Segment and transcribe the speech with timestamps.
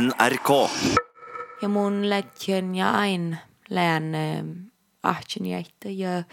[0.00, 0.70] NRK.
[1.62, 3.38] ja mun lähtien ja ain
[3.70, 4.12] lään
[5.02, 6.24] ahtsin jäitä ja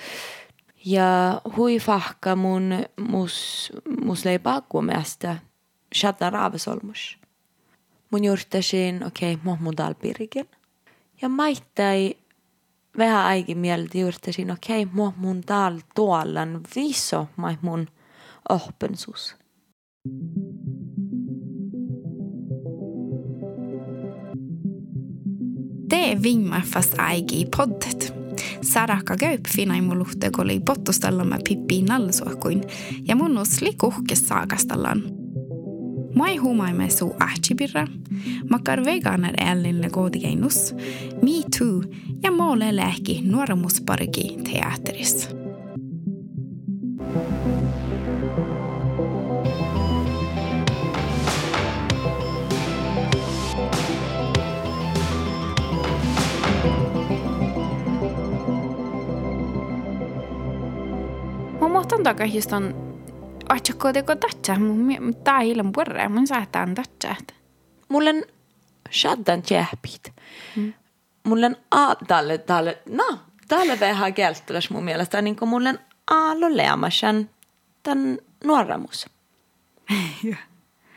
[0.86, 2.72] ja hui fahka mun
[3.10, 3.72] mus
[4.04, 5.36] mus lei pakkumeesta
[5.96, 7.18] shata raavesolmus.
[8.12, 10.50] Mun juurtasin okei okay, mun dalpirigen.
[11.22, 12.16] Ja maittai
[12.98, 17.88] vähän aikin mieltä juurtasin okei okay, mun tal tuollan viso mai mun
[18.50, 19.36] ohpensus.
[25.94, 28.14] Det är Vingmaffas aigi poddet.
[28.62, 32.64] Saraka käyp finai muluhte koli pottustallamme pippi nallisuokkuin
[33.06, 35.04] ja mun usli kuhkes saakastallaan.
[36.16, 37.88] Mai humaimme suu ähtsipirra,
[38.50, 40.74] makar veganer ällinle koodikeinus,
[41.22, 41.84] Me Too
[42.24, 45.43] ja moole lääki nuoremusparki teatteris.
[61.74, 62.94] Muistan takaa just on
[63.50, 67.16] Otsakko teko tatsa, mun tää ilman purre, mun saataan tatsa.
[67.90, 68.26] Mullen
[68.92, 70.14] shaddan tjäpit.
[70.56, 70.74] Mm.
[71.24, 75.80] Mullen a tälle tälle no tälle vähän keltteläs mun mielestä niin kuin mullen
[76.12, 77.30] aalo leamasan
[77.84, 79.06] tän nuoramus.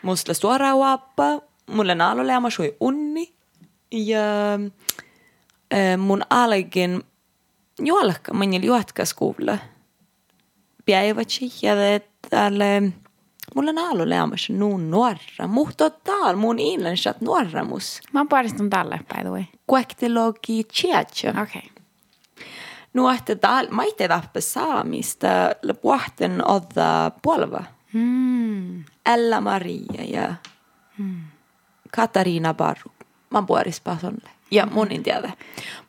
[0.03, 1.25] Musta suora uappa,
[1.71, 3.35] mullen aalo leamas hui unni
[3.93, 4.55] ja
[5.75, 7.03] äh, mun algin
[7.79, 9.59] juolka, mun juotkas kuulla.
[10.87, 11.75] Päivätsi ja
[12.31, 12.93] tälle
[13.55, 15.47] mulla on ollut leamassa nuun nuorra.
[15.47, 18.01] Muhto taal mun inlansat nuorramus.
[18.13, 19.45] Mä oon paristunut tälle, by the way.
[19.67, 21.29] Kuektilogi chiacho.
[21.29, 21.43] Okei.
[21.43, 21.63] Okay.
[22.95, 25.29] Nuohte taal, mä itse tappe saamista
[25.83, 27.65] puhten odda puolva.
[27.93, 28.85] Mm.
[29.07, 30.35] Ella Maria ja
[30.99, 31.21] mm.
[31.97, 32.91] Katariina Barru.
[33.31, 34.31] Mä puoris pasonle.
[34.51, 35.33] Ja mun en tiedä.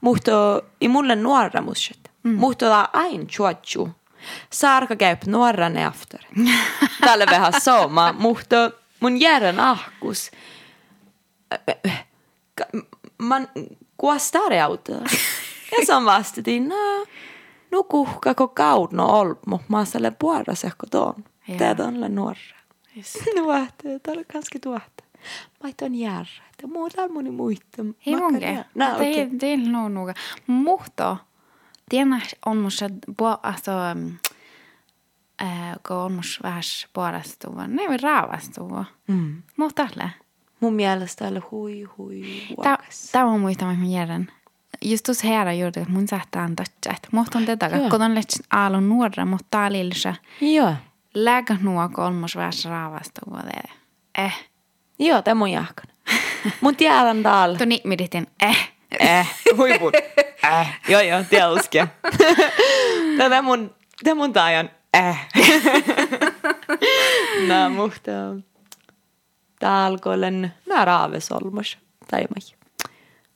[0.01, 1.93] Muhto, i mulle nuorramus.
[2.23, 2.35] Mm.
[2.35, 3.89] Muhto da ain chuachu.
[4.49, 6.19] Saarka käyp nuoran efter.
[7.01, 10.31] Tälle vähän soma, mutta mun järjen ahkus.
[13.17, 13.47] Man
[13.97, 14.93] kuostare auto.
[15.71, 16.73] Ja se on vastatin,
[17.71, 21.23] no, kuhka ko kaudno mutta mä oon puolra sehko tuon.
[21.57, 22.57] Tätä on le nuorra.
[23.35, 25.03] Nuohte, tää on kanske tuohte.
[25.63, 26.47] Mä on järre.
[26.61, 27.83] Det muuta moni muita.
[28.05, 28.65] Ei munkin.
[28.75, 29.29] No, okay.
[29.89, 30.13] noga.
[31.89, 32.85] Tiedän, on musta,
[33.43, 33.71] alltså,
[35.41, 37.67] äh, on musta vähän puolestua.
[37.67, 38.85] Ne ei raavastua.
[39.07, 39.43] Mm.
[39.57, 40.11] Mutta tälle.
[40.59, 42.23] Mun mielestä oli hui hui
[43.11, 44.31] Tämä on muista, mitä mä järjen.
[44.81, 47.07] Just tuossa herra juuri, että mun saattaa antaa chat.
[47.11, 50.13] Mutta on tätä, kun on lehti aallon nuorra, mutta tää oli se.
[50.41, 50.73] Joo.
[51.13, 53.41] Lägä nuo kolmos vähän raavastua.
[54.17, 54.47] Eh.
[54.99, 55.85] Joo, tämä mun jahkan.
[56.61, 57.57] Mun tiedän täällä.
[57.57, 58.73] Tuo nimitin eh.
[58.99, 59.27] Eh,
[59.57, 59.91] huipun.
[60.43, 61.87] Eh, joo joo, tiedätkö.
[63.17, 65.27] Tätä mun, tämä mun tajan eh.
[67.47, 68.11] no, mutta
[69.59, 71.77] täällä olen nää raavesolmus.
[72.11, 72.57] Tai mai.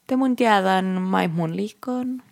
[0.07, 2.23] Te mun tiedän mai mun liikon.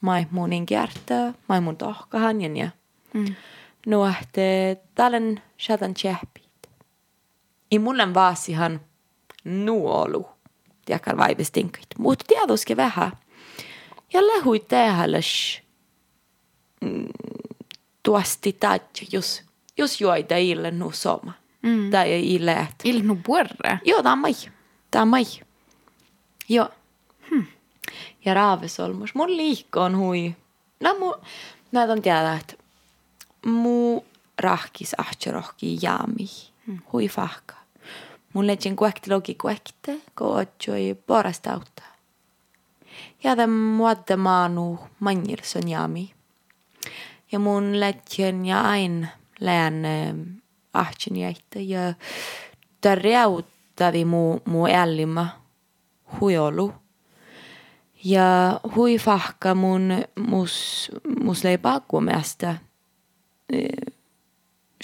[0.00, 1.32] Mai mun inkärtö.
[1.48, 2.70] Mai mun tohkahan ja ja.
[3.14, 3.34] Mm.
[3.86, 4.40] No, että
[4.94, 5.18] täällä
[5.60, 6.48] shatan tjäpit.
[7.72, 8.80] I mullen vaasihan
[9.44, 10.28] nuolu.
[10.84, 11.86] Tiedäkään vaivistinkit.
[11.98, 13.12] Mutta tiedoske vähän.
[14.12, 15.60] Ja lähui tehälles
[16.80, 17.08] mm,
[18.02, 19.42] tuosti tatja, jos,
[19.76, 21.32] jos joita ille nu soma.
[21.62, 21.90] Mm.
[21.90, 22.74] Tai ei ille et.
[22.84, 23.80] Ille nu borre?
[23.84, 24.34] Joo, tämä on mai.
[24.90, 25.24] Tämä on mai.
[26.48, 26.68] Joo.
[27.30, 27.46] Hmm.
[28.24, 29.14] Ja raavesolmus.
[29.14, 30.36] Mun liikko on hui.
[30.80, 31.14] No mu,
[31.72, 32.54] näitä on tiedä, että
[33.46, 34.04] mu
[34.38, 36.26] rahkis ahtserohki jaami.
[36.66, 36.78] Hmm.
[36.92, 37.54] Hui fahka.
[38.32, 41.97] Mun legin kuekti logi kuekte, ko otsoi porasta auttaa.
[43.24, 46.14] Ja tämän muodde maanu manjilson jaami.
[47.32, 49.08] Ja mun legin ja ain
[49.40, 49.74] lään
[50.74, 51.94] ahtsen jäitä ja
[52.80, 55.28] tarjauttadi mu, mu ällimä
[56.20, 56.74] huiolu.
[58.04, 60.90] Ja hui fahka mun mus,
[61.22, 62.54] mus lei pakkumeesta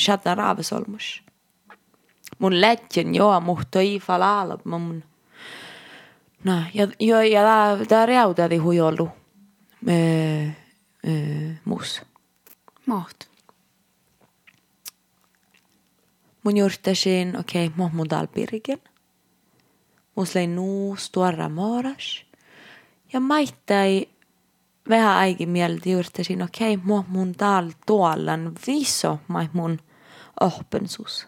[0.01, 1.23] shata raavesolmus.
[2.39, 5.05] Mun lätjen joo, muhto i falala, mun
[6.45, 9.09] No, ja, ja, ja tää, tää reutadi huiolu
[9.89, 10.49] öö,
[11.07, 12.03] öö, mus.
[12.87, 13.25] Maht.
[16.45, 18.79] Mun juurtasin, okei, okay, mun dalpirigen.
[20.17, 22.25] Mus lei nuus tuorra moras.
[23.13, 24.07] Ja maittai
[24.89, 29.19] vähän aikin mieltä juurtasin, okei, okay, mun tal tuollan viso
[29.53, 29.79] mun
[30.41, 31.27] ohpensus.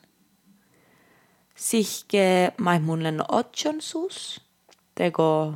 [1.55, 4.46] Sihke mai mun lenno otson suus.
[4.97, 5.55] Tego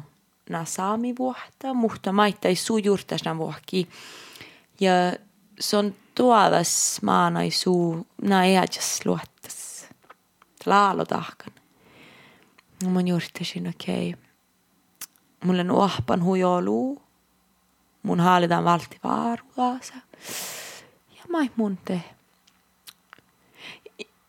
[0.50, 3.88] na saami vuotta, mutta maita ei suu juurtas na vuokki.
[4.80, 4.92] Ja
[5.60, 9.88] se on tuodas maana ei suu na eäjas luottas.
[10.66, 11.52] Laalo tahkan.
[12.84, 14.10] No mun juurtasin okei.
[14.10, 14.22] Okay.
[15.44, 17.02] Mulle nuohpan hujouluu.
[18.02, 19.94] Mun haalitaan valti vaaruaasa.
[21.16, 22.00] Ja mai mun te.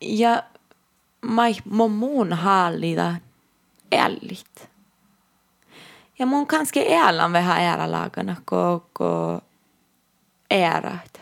[0.02, 0.44] Ja
[1.22, 3.16] mai mun muun hallita
[3.92, 4.71] ällit.
[6.22, 9.42] Ja mun kanske älän vähän äralagana koko
[10.54, 11.22] ärat.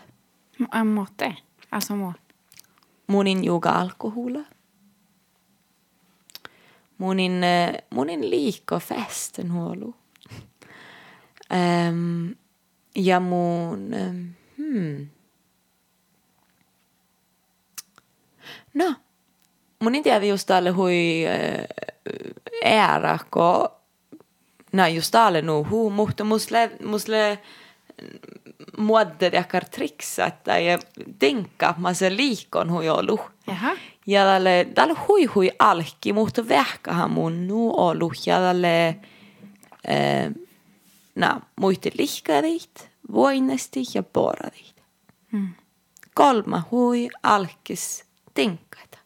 [0.60, 1.36] M- Måtte.
[1.70, 2.14] Alltså må.
[3.08, 4.44] Munin juga alkohola.
[6.98, 9.94] Munin, eh, munin liikko festen huolu.
[11.90, 12.36] Um,
[12.96, 13.94] ja mun...
[13.94, 15.10] em, Hmm.
[18.74, 18.94] No,
[19.80, 21.68] mun en tiedä just tälle hui eh,
[22.64, 23.79] ära, kun
[24.74, 27.38] نايستعلن هو مهت مسلä, مسلä
[28.78, 30.80] muoddet jakar triksata ja
[31.22, 33.20] dinkkaamassa liikon huijolu.
[34.08, 38.96] Ja tälle, tälle hui hui alki, mutta vähkähän mun nu olu ja tälle, äh,
[39.88, 40.32] eh,
[41.16, 44.84] na, muisti lihkarit, voinesti ja porarit.
[45.32, 45.50] Hmm.
[46.14, 48.06] Kolma hui alkis
[48.36, 48.98] dinkkaita.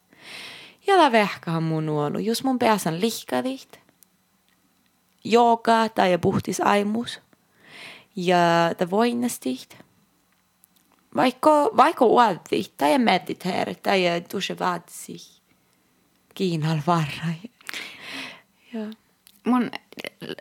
[0.88, 3.80] Ja tälle vähkähän mun nu olu, jos mun pääsen lihkarit,
[5.24, 7.20] jooga tai puhtis aimus
[8.16, 8.38] ja
[8.78, 9.78] tämä voinnestit.
[11.16, 15.18] Vaikka, vaikka uudit tai mediteer tai tuossa vaatsi
[16.34, 17.34] kiinal varra.
[18.74, 18.80] Ja.
[19.46, 19.72] Mun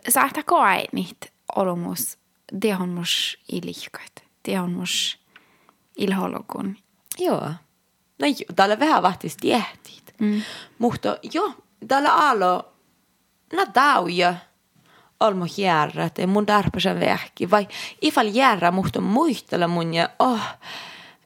[0.09, 2.17] saattaa koe niitä olomus.
[2.61, 4.23] Det on mus ilihkait.
[4.47, 5.19] Det on mus
[5.97, 6.77] ilholokun.
[7.17, 7.51] Joo.
[8.19, 10.13] No täällä vähän vahtis tiehtit.
[10.19, 10.41] Mm.
[10.79, 11.53] Mutta joo,
[11.87, 12.73] täällä alo,
[13.53, 14.35] no tauja,
[15.23, 17.51] olmo järra, että mun tarpeesen vähki.
[17.51, 17.67] Vai
[18.01, 20.41] ifall järra muhto muistella mun ja oh,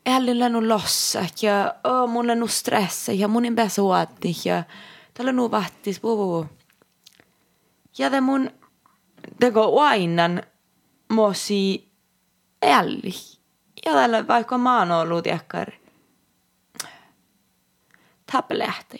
[0.05, 4.63] älin lennu lossa ja oh, mun lennu stressa ja mun pääse uotti ja
[5.13, 6.45] täällä nu vahtis puhu.
[7.97, 8.51] Ja te mun
[9.39, 10.43] teko uainan
[11.09, 11.91] mosi
[12.65, 13.13] älli.
[13.85, 15.71] Ja täällä vaikka mä oon ollut jäkkar
[18.31, 18.99] tabletter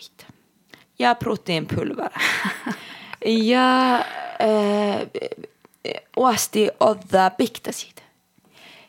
[0.99, 2.11] ja proteinpulver.
[3.51, 3.99] ja
[4.41, 5.07] äh,
[6.15, 8.03] osti ottaa piktasit.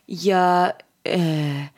[0.07, 0.73] Ja
[1.13, 1.71] äh,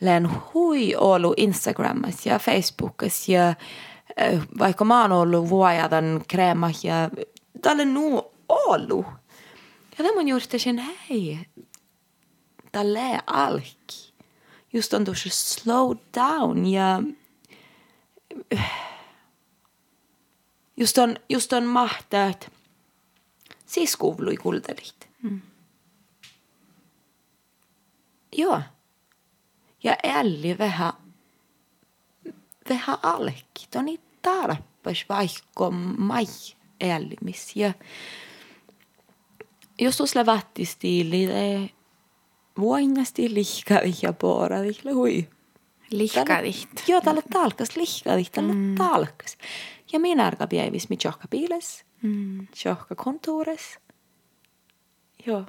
[0.00, 7.10] län hui ollut Instagramissa ja Facebookissa ja äh, vaikka mä oon ollut vuojadan kreema ja
[7.62, 9.06] tälle nu ollut.
[9.98, 11.38] Ja tämä on just sen hei,
[12.72, 14.12] tälle alki.
[14.72, 17.02] Just on tuossa slow down ja
[20.76, 22.46] just on, just on mahtaa, että
[23.98, 25.08] kuului kultelit.
[25.22, 25.40] Mm.
[28.36, 28.62] Joo.
[29.82, 30.92] Ja älli vähän,
[32.68, 33.66] vähän alki.
[33.70, 36.26] Toni tarppas vaikka mai
[36.80, 37.56] ällimis.
[37.56, 37.72] Ja
[39.78, 41.28] just tuossa vattistiili,
[42.60, 45.28] voinasti lihkavi ja poravi, hui.
[45.90, 46.84] Lihkadit.
[46.86, 48.74] Joo, tällä talkas, lihkadit, tällä mm.
[48.74, 49.38] talkas.
[49.92, 52.46] Ja minä arka päivis mit johka piiles, Mm.
[52.64, 53.78] johka kontoures.
[55.26, 55.46] Joo.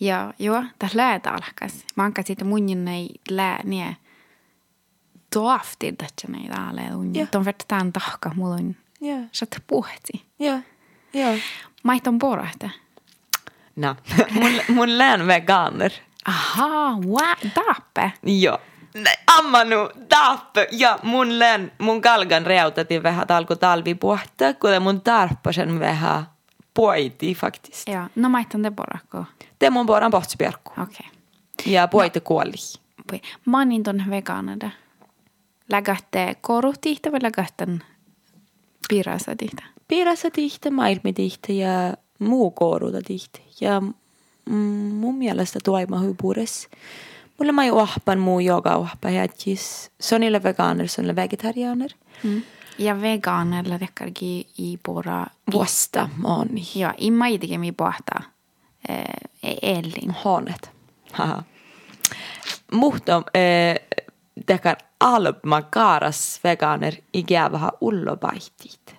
[0.00, 1.84] Ja joo, tässä läätä alkas.
[1.96, 3.96] Mä anka siitä munnin nei lää nie
[5.34, 7.18] toafti että nei täällä unni.
[7.18, 7.28] Joo.
[7.30, 9.20] Ton verta tän tahka mulla on Joo.
[9.32, 10.24] sat puhti.
[10.38, 10.60] Joo.
[11.12, 11.34] Joo.
[11.82, 12.70] Maiton porahte.
[13.76, 13.96] No,
[14.34, 15.90] mun, mun län veganer.
[16.24, 18.12] Aha, wow, tappe.
[18.22, 18.58] Joo.
[18.96, 20.68] Nej, amma nu, tappe.
[20.70, 26.26] Ja mun län, mun kalgan reutati vähän alku talvipuhta, kun mun tarppasen vähän
[26.74, 27.88] poiti faktiskt.
[27.88, 29.24] Ja, no maiton te porahko.
[29.58, 30.72] Te mun poran pohtspierkku.
[30.72, 30.84] Okei.
[30.84, 31.72] Okay.
[31.72, 32.52] Ja poite kuoli.
[33.10, 33.20] Pui.
[33.44, 34.70] Mä oon niin ton vegaanada.
[35.68, 37.82] Lägätte korutihta vai lägätten
[38.88, 39.62] pirasa tihta?
[39.88, 43.42] Piirassa tihti, maailmi tihti ja muu kooruta tihti.
[43.60, 43.80] Ja
[44.50, 44.56] mm,
[44.94, 46.68] mun mielestä toima hypuures.
[47.38, 49.90] Mulle mä ohpan muu joka ohpa jättis.
[50.00, 51.90] Sonille veganer, sonille vegetarianer.
[52.22, 52.42] Mm.
[52.78, 55.26] Ja vegaanilla tekkarki i pora.
[55.52, 56.62] Vuosta moni.
[56.74, 58.22] Ja, i maitikin mi pohtaa.
[58.88, 59.04] Eh,
[59.62, 60.10] elin.
[60.24, 60.70] Hanet.
[61.12, 61.42] Haha.
[62.72, 63.80] Mutta eh,
[64.46, 68.96] tekar alma kaaras veganer ikävä ullobaitit.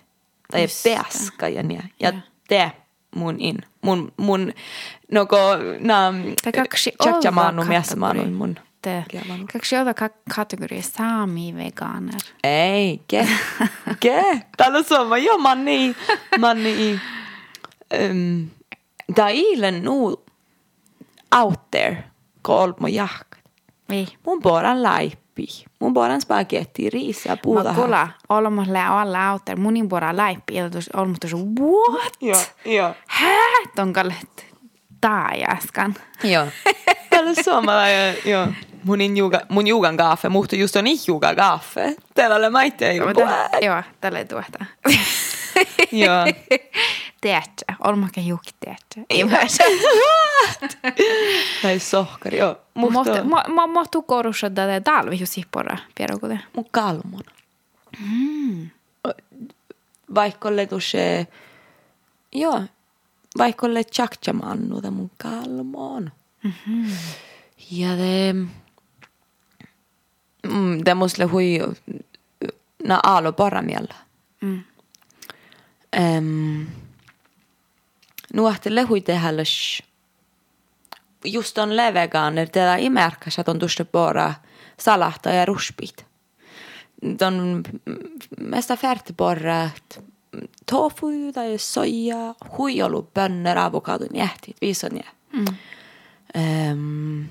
[0.50, 0.98] Tai Just det.
[1.02, 1.82] peska ja niin.
[2.00, 2.20] Ja Ja.
[2.48, 2.72] te
[3.14, 3.56] mun in.
[3.82, 4.52] Mun, mun,
[5.12, 5.36] noko,
[5.80, 6.12] na,
[6.42, 8.30] Tai kaksi Chacha manu olla mies manu kategori.
[8.36, 8.56] mun.
[8.86, 9.52] eh, Kielannut.
[9.52, 9.94] kaksi jouta
[10.34, 12.20] kategoria saami-veganer.
[12.44, 13.26] Eikä.
[14.00, 14.22] Ke?
[14.56, 15.18] Täällä on sama.
[15.18, 15.96] Joo, mä oon niin,
[16.38, 17.00] mä oon niin,
[18.10, 18.48] um,
[19.14, 20.24] tää eilen nu
[21.36, 22.04] out there,
[22.42, 23.38] kun mun jahkat.
[23.88, 24.06] Ei.
[24.26, 24.82] Mun boran
[25.38, 25.64] laippi.
[25.78, 27.74] Mun boran spagetti, riisiä, Mä puuta.
[27.74, 32.12] kuulla, olemme lää alla auter, munin pora läippi, ja tos olemme tos, what?
[32.20, 32.94] Joo, joo.
[33.06, 33.38] Hää?
[33.76, 34.14] Tonkalle
[35.00, 35.94] taajaskan.
[36.24, 36.46] Joo.
[37.10, 37.72] Täällä on sama.
[37.88, 38.46] ja- Joo.
[38.84, 41.94] Mun, in juga, mun jugan kaffe, mutta just on ich juga kaffe.
[42.14, 42.96] Täällä mä itse ei
[43.60, 44.64] Joo, tälle tuota.
[45.92, 46.24] Joo.
[47.20, 49.02] Teaträ, olemme juki teaträ.
[49.10, 49.38] Ei mä
[51.62, 52.56] Tai sohkari, joo.
[52.74, 56.40] Mutta mä, mä, mä tukorussa tätä talvi jo sihpora, pierokute.
[56.56, 57.22] mun kalmon.
[58.00, 58.70] Mm.
[60.14, 60.48] Vaikka
[60.90, 61.26] se,
[62.32, 62.62] joo,
[63.38, 66.12] vaikka tjakjamannu ta mun kalmon.
[66.42, 66.92] Mm-hmm.
[67.70, 68.32] Ja det,
[70.42, 71.60] mm, det måste hui
[72.84, 73.94] na alo bara miellä.
[74.40, 74.64] Mm.
[75.96, 76.66] Um,
[78.34, 79.28] nuohti lehui tehdä
[81.24, 84.34] just on leveganer, tätä ei märkäs, että on tuosta bara
[84.80, 86.06] salahta ja ruspit.
[87.26, 87.62] On
[88.40, 89.70] mesta färdigt bara
[90.70, 95.10] tofu tai soja, huijolu, bönner, avokadon, jähtit, viison ja.
[95.32, 95.44] Mm.
[96.36, 97.26] Um,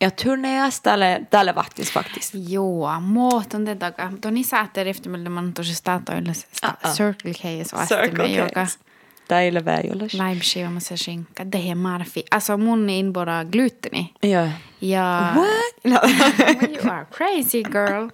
[0.00, 2.34] ja turneas tälle, tälle vahtis faktiskt.
[2.48, 3.92] Joo, muut on tätä.
[4.20, 6.94] Tuon isäätte riftimelle, mä oon tosi statoille Ah, ah.
[6.94, 8.66] Circle K ja så Circle me
[9.22, 9.28] joka K.
[9.28, 10.14] Täille väijollas.
[10.14, 11.44] laimskiivamassa skinka.
[11.44, 12.24] Det är marfi.
[12.30, 14.12] Alltså mun in bara gluteni.
[14.22, 14.48] Joo.
[14.80, 15.34] Ja...
[15.34, 15.74] What?
[15.84, 15.98] No.
[16.68, 18.08] you are crazy girl.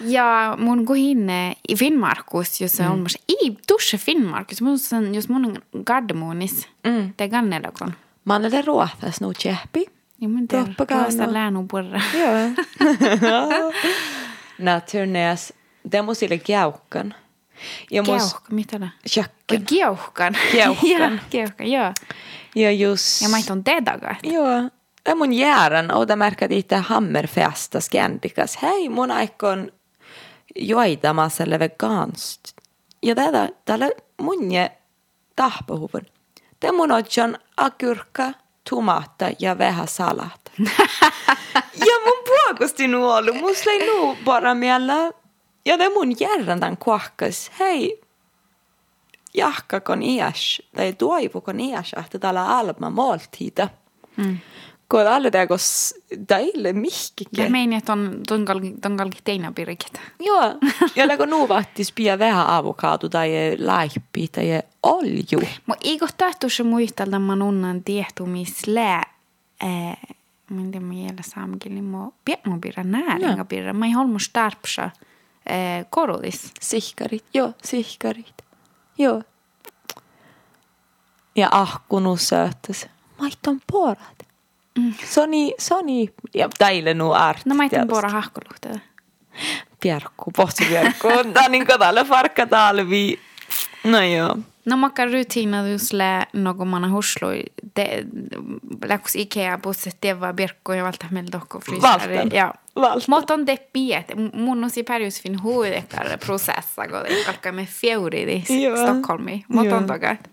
[0.00, 3.06] Ja mun kun hinne i Finnmarkus, jos se on mm.
[3.28, 7.12] i tuossa Finnmarkus, mun sen, jos mun on Gardemonis, mm.
[7.16, 7.94] te kannelakon.
[8.24, 9.86] Man är ruohtas nu tjäppi.
[10.16, 11.32] Ja mun te no.
[11.32, 12.00] läänu purra.
[12.14, 12.52] Joo.
[14.58, 15.52] Nää turneas,
[15.92, 17.14] det måste sille kiaukkan.
[17.90, 18.84] Ja mus Keuhka, mitä det?
[18.86, 19.66] Oi, tjökken.
[19.66, 20.36] Keuhkan.
[20.52, 21.12] Keuhkan.
[21.12, 21.92] ja, keuhkan, joo.
[22.54, 23.22] Ja just...
[23.22, 24.16] Ja mä on te tagat.
[24.22, 24.70] Joo.
[25.08, 28.62] Ja mun järän, det märker itse hammerfesta skändikas.
[28.62, 29.72] Hei, mun aikon
[30.56, 32.40] joitamassa veganst.
[33.02, 34.70] Ja tätä, tällä mun je
[35.36, 36.06] tahpahuvun.
[36.60, 38.32] Te mun on agurka,
[38.70, 40.52] tomatta ja vähän salat.
[41.88, 45.23] ja mun puokusti nuolu, musta ei nu bara miellä.
[45.66, 47.50] Ja det mun järän tämän kuahkas.
[47.60, 48.00] Hei,
[49.34, 53.68] jahkakon iäs, tai toivukon iäs, että täällä alma måltida.
[54.16, 54.38] Mm.
[54.88, 55.56] Kun alle teko
[56.26, 57.52] teille Ja mihkikin.
[57.52, 60.00] meini, että on ton kalki, ton kalki teinä pirikit.
[60.20, 60.42] Joo,
[60.96, 65.40] ja lego nu vattis pia vähän avokado tai laippi tai olju.
[65.66, 69.02] Mä eikö tahtuisi muistelta mä nunnan tiehtumislää.
[69.64, 69.96] Äh,
[70.50, 73.72] mä en tiedä, mä jäljellä saamkin, niin mä pian pirra nääringa pirra.
[73.72, 74.18] Mä ei halmu
[75.46, 76.52] eh, koro this?
[76.60, 78.42] Sihkarit, joo, sihkarit,
[78.98, 79.22] joo.
[81.36, 82.86] Ja ahkunut sööttäs.
[83.20, 84.26] Maiton porat.
[84.78, 84.94] Mm.
[85.04, 87.46] Soni, Soni ja täille nuu art.
[87.46, 88.72] No mä en pora hahkoluhtaa.
[89.80, 91.08] Pjerkku, pohti pjerkku.
[91.34, 93.20] Tää niin kodalle farkka talvi.
[93.84, 94.36] No joo.
[94.64, 97.42] No maka rutiinadusle någon man husloi.
[97.76, 98.04] Det
[98.84, 102.16] läkus Ikea busset tevaa pjerkku ja valta meillä tohko frysäri.
[102.16, 102.36] Valta.
[102.36, 102.54] Ja.
[102.76, 103.04] Valtan.
[103.08, 104.12] Mut on te piet.
[104.32, 108.76] Mun on si perius fin huudekar prosessa, kun kalkkaa me fjouridis Joo.
[108.76, 109.44] Stockholmi.
[109.48, 109.76] Mut Joo.
[109.76, 110.30] on takat.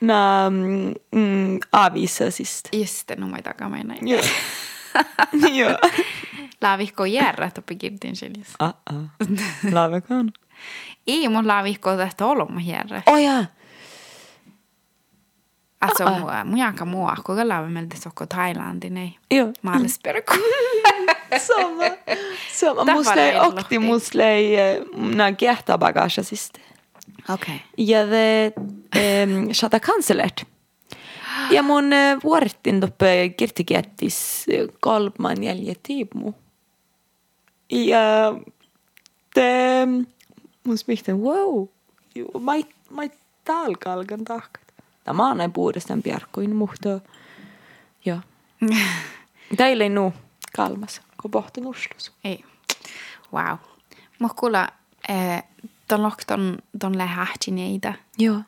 [0.00, 2.68] Nää mm, mm, avisa sist.
[2.72, 3.94] Just det, no mä ei takaa meina.
[4.02, 4.22] Joo.
[5.60, 5.78] joo.
[6.62, 8.48] Laavihko järrä topi kirtin seljus.
[8.58, 9.30] Ah, ah.
[9.72, 10.32] Laavekaan.
[11.06, 13.02] Ei mun laavihko tästä oloma järrä.
[13.06, 13.44] Oh ja.
[15.80, 19.16] Alltså mua, mun jaka mua, kuinka laava meiltä sokko Thailandin ei.
[19.30, 19.52] Joo.
[19.62, 20.32] Maalisperku.
[21.38, 21.84] Sama.
[22.52, 22.84] Sama.
[23.80, 24.56] Musta ei
[24.96, 26.58] nää kehtabagasia sist.
[27.34, 27.60] Okei.
[27.76, 28.54] Ja det
[28.96, 30.44] ähm, shata kanselert.
[31.50, 31.90] Ja mun
[32.24, 34.46] vuorittin toppe kirtikiettis
[34.80, 36.32] kolman jälje tiimu.
[37.70, 38.34] Ja
[39.34, 39.88] det
[40.64, 41.66] mun smihten wow.
[42.40, 43.10] Mai mai
[43.44, 44.62] talkalkan tahkat.
[45.04, 47.00] Tämä on näin puudestaan piarkkuin muhto.
[48.04, 48.18] Joo.
[49.56, 50.12] Teille ei nu
[50.56, 52.44] kalmas, nagu partnerluslus ei
[53.32, 53.58] wow.
[54.18, 54.66] Mä kuule
[55.08, 55.42] eh,
[55.88, 57.94] ton lohton ton lähti neitä.
[58.18, 58.40] Joo.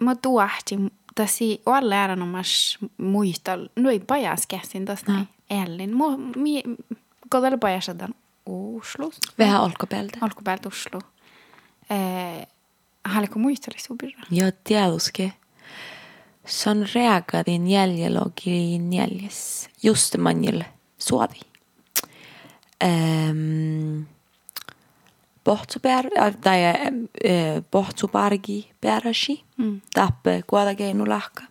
[0.00, 0.76] Mä tuahti
[1.14, 3.52] tasi olla läran omas muista.
[3.76, 5.26] No ei pajas käsin tästä no.
[5.50, 5.96] Ellin.
[5.96, 6.04] Mä
[6.36, 6.62] mi
[7.28, 8.14] kodella pajas tämän
[8.46, 9.10] Oslo.
[9.38, 10.18] Vähän olkopäältä.
[10.20, 11.00] Olkopäältä Oslo.
[11.90, 12.46] Eh,
[13.04, 14.22] Haluatko muistella subirra?
[14.30, 15.22] Joo, tietysti.
[15.22, 15.30] Er
[16.46, 19.70] se on reagoitin jäljelogiin jäljes.
[19.82, 20.75] Just manjille.
[21.08, 21.40] Suovi.
[22.84, 24.02] Ähm,
[25.44, 26.04] Pohtsupär,
[26.40, 26.74] tai äh,
[27.70, 29.44] Pohtsupargi pärasi.
[29.56, 29.80] Mm.
[29.94, 31.42] Tappe kuodakeinu lahka.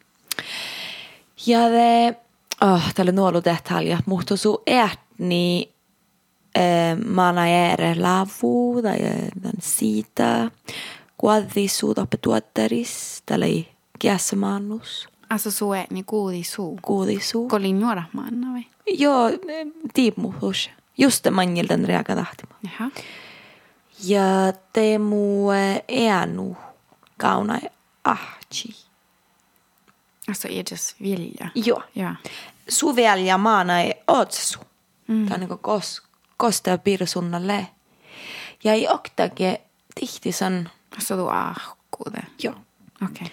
[1.47, 2.17] Ja det,
[2.61, 5.69] oh, tällä nuolu detalja, mutta su ätni
[6.55, 8.99] eh, mana ere lavu tai
[9.43, 10.51] den siitä
[11.17, 15.07] kuadi su tappe tuottaris, tällä ei kiässämannus.
[15.27, 16.77] Alltså så är ni kuudi suu.
[16.81, 17.49] Kuudi su.
[17.49, 18.67] Kolin nuora manna vai?
[18.87, 19.31] Joo,
[19.93, 20.69] tiimuhus.
[20.97, 22.55] Just det manjilden reaga tahtima.
[22.61, 22.89] Jaha.
[23.99, 25.49] Ja teemu
[25.87, 26.55] äänu
[27.17, 27.59] kauna
[28.03, 28.75] ahti.
[30.27, 31.49] Alltså det vilja?
[31.55, 31.83] Joo.
[31.93, 32.15] Ja.
[32.67, 34.59] Su velja maana ei otsu.
[35.07, 35.25] Mm.
[35.25, 36.03] Tämä on niin kos,
[36.37, 37.67] kosta pirsunnalle.
[38.63, 39.61] Ja ei oktage
[39.95, 42.23] tihti san, Alltså du ahkuude.
[42.43, 42.55] joo.
[43.03, 43.09] Okei.
[43.11, 43.27] Okay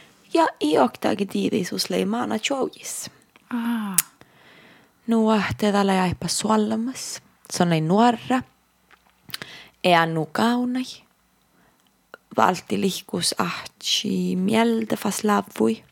[0.61, 2.41] iaktage tiivisuusleimaa ah.
[2.41, 3.11] tšoujis.
[5.07, 8.43] Nuo tedala jäipä suollamas, se on näin nuorra,
[9.85, 10.85] ea nukaunai,
[12.37, 15.85] valti lihkus ahtsi mieltä fas lavui.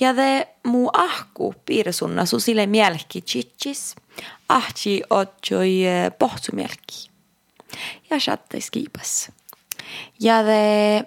[0.00, 3.94] Ja de muu ahku piirsunna su sile mielki tsitsis,
[4.48, 7.10] ahtsi otsoi e, pohtu mielki.
[8.10, 9.30] Ja sattais kiipas.
[10.20, 11.04] Ja de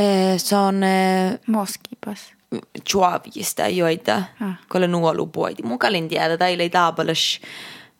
[0.00, 2.32] eh, se on eh, Moskipas.
[2.88, 4.54] chuavista joita, Ah.
[4.68, 5.62] kolle nuolu poiti.
[5.62, 7.40] Mun kalin tiedä, tai ei taapalas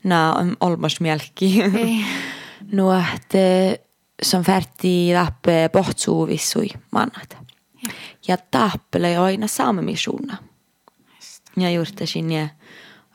[0.05, 1.63] na olmas mielki.
[2.73, 3.39] No, että
[4.23, 7.37] som färti tappe pohtsuuvissui mannat.
[7.87, 7.93] Ja.
[8.29, 10.37] Ja tappele aina saamemisuuna.
[11.57, 12.49] Ja juurtasin ja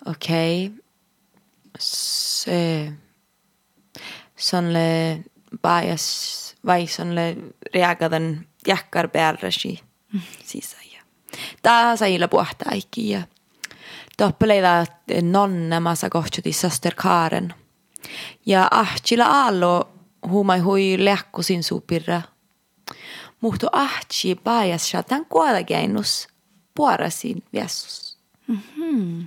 [0.05, 0.77] okei, okay,
[1.79, 2.91] se,
[4.35, 5.19] se on le
[5.61, 7.35] pajas, vai se on le
[7.73, 9.79] reagadan jäkkar päärräsi
[10.43, 10.77] sisä.
[10.93, 11.01] Ja
[11.61, 13.21] tää sai illa puhtaa ikki ja
[14.17, 14.85] toppeleida
[15.21, 17.53] nonne massa kohtsuti söster Karen.
[18.45, 19.89] Ja ahtila aallo
[20.27, 22.21] huumai hui lehkusin supirra.
[23.41, 26.27] Mutta ahti pajas tämän kuolageinus
[26.75, 28.17] puorasin viesus.
[28.47, 29.21] Mhm.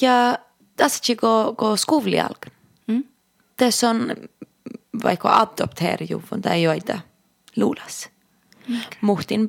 [0.00, 0.38] Ja
[0.76, 2.52] tässä go, go skuvlialkan.
[2.86, 3.04] Mm.
[3.56, 4.16] Tässä on
[5.04, 6.98] vaikka adopteerjuvun tai joita
[7.56, 8.10] luulas.
[9.00, 9.46] Muhtin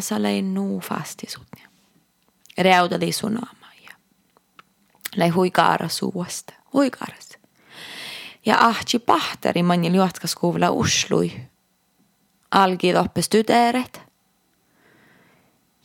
[0.00, 1.68] salei nuu fastisutnia.
[2.58, 3.90] Reutali sunama ja
[5.16, 6.52] lei huikaara suusta.
[6.72, 7.38] Huikaaras.
[8.46, 11.32] Ja ahti pahtari manjil juotkas kuvla uslui.
[12.50, 14.00] Algi oppe studeeret.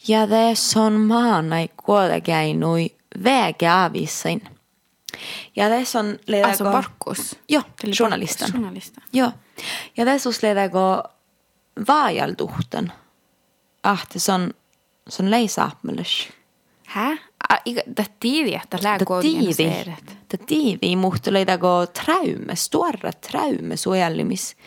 [0.07, 4.41] Ja det on maanai kuolekäinui vägeavisin.
[5.55, 7.35] Ja det on Alltså Barkos.
[7.49, 7.63] Joo.
[7.63, 7.99] Barkos,
[8.53, 9.03] Journalistan.
[9.13, 9.31] Joo.
[9.97, 11.03] Ja tässä ledego
[11.87, 12.91] vaajaltuhtan.
[13.83, 14.53] Ahti son
[15.09, 16.29] son leisaapmeles.
[16.85, 17.17] Hä?
[17.97, 19.85] Det tiivi, että Ta lääkö tiivi.
[20.47, 24.57] Tiivi muhtu ledego traume, stora traume suojellimis.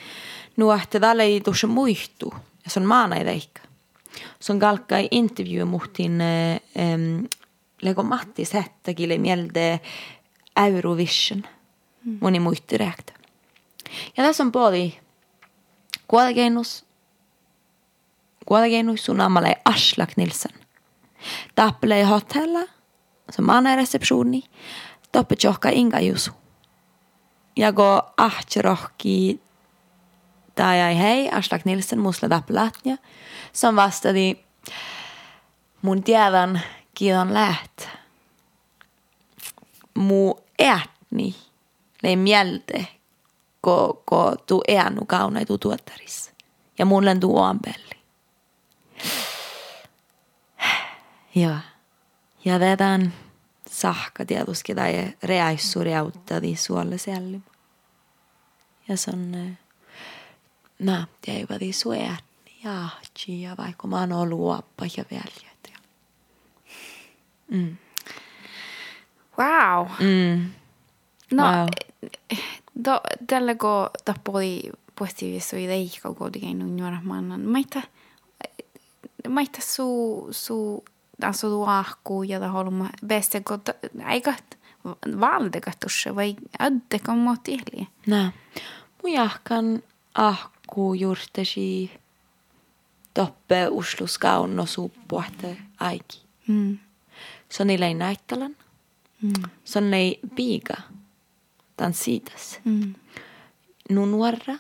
[0.57, 2.35] Nu ahti tälle ei tuossa muihtu.
[2.65, 3.61] Ja se on maanai veikka.
[4.41, 7.25] Se on kalkkai intervju muhtin ähm,
[7.83, 9.81] lego Mattis Hettäkille mielde
[10.57, 11.45] Eurovision.
[12.21, 13.13] Moni muisti reakta.
[14.17, 14.99] Ja tässä on puoli
[16.09, 16.85] kuolegeinus,
[18.49, 20.53] kuolegeinus sun ammalle Aslak Nilsen.
[21.55, 22.61] Tappele hotella,
[23.31, 24.43] se maana reseptioni,
[25.13, 26.31] toppe tjohka inga jusu.
[27.57, 29.41] Ja go ahtjerohki
[30.55, 32.97] tai ai hei, Aslak Nilsen musla tappelatnia,
[33.53, 34.45] som vastadi
[35.83, 36.61] mun tiedän
[36.95, 37.89] kiiton läht.
[39.95, 41.35] Mu ätni,
[42.03, 42.87] lei mielte,
[43.61, 46.33] ko, ko tu äänu kaunai tu tuottaris.
[46.79, 47.98] Ja mulle tu oampelli.
[51.35, 51.57] Joo.
[52.45, 53.13] Ja vedän
[53.71, 57.43] sahka tietysti tai reaissuri auttadi suolle sellim.
[58.89, 59.59] Ja se on, eh,
[60.79, 62.19] nää, tiedävät su ääni
[62.65, 62.89] ja
[63.29, 65.71] ja vaikka mä oon ollut luoppa ja veljet.
[65.73, 65.79] Ja.
[67.51, 67.77] Mm.
[69.39, 69.87] Wow.
[70.01, 70.51] Mm.
[71.31, 71.69] No, Wow.
[72.85, 74.61] do, tällä kun tappoi
[74.99, 77.41] positiivissa ideikka kuitenkin nuora mannan.
[77.41, 77.83] Maita,
[79.29, 80.85] maita su, su,
[81.23, 83.61] alltså du ahku ja da holma bästa kun
[84.05, 84.35] aika
[85.21, 87.89] valdekat tuossa vai öddekan muut ihli.
[88.07, 88.33] Nää.
[89.03, 89.83] Mun jahkan
[90.15, 91.91] ahku juurtesi
[93.15, 96.23] toppe usluskaunno suppuahte aiki.
[96.47, 96.79] Mm.
[97.49, 98.57] Se on ei näittelen.
[99.23, 99.33] Mm.
[99.65, 100.75] Se on ei piiga.
[101.77, 102.61] Tän siitäs.
[102.65, 102.95] Mm.
[103.91, 104.55] Nu nuorra.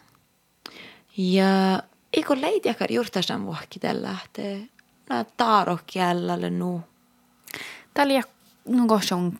[2.12, 4.42] Ja eikö leitiäkään juurtasan vuokki tällä, että
[5.10, 6.82] nää taarokielelle nu.
[7.94, 8.22] Täällä ja
[8.68, 9.38] no on.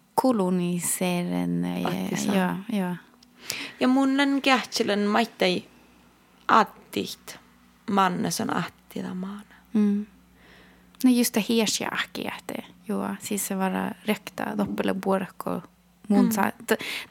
[1.87, 2.37] Ahtisan.
[2.37, 2.97] Ja, ja.
[3.81, 5.69] Ja munnen kähtsilän maittei
[6.49, 7.39] attit.
[7.91, 9.55] Mannes on attida maana.
[9.73, 10.07] Mm.
[11.05, 12.55] No just det hirsjahki, että
[12.89, 13.73] joo, siis se var
[14.07, 15.63] rekta doppele burko
[16.09, 16.53] mun sa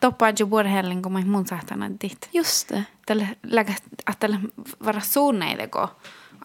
[0.02, 2.30] doppa ju burhellen kun mun saatana dit.
[2.34, 2.97] Just det.
[3.08, 4.39] Tällä lägä att tällä
[4.86, 5.89] vara suunneide ko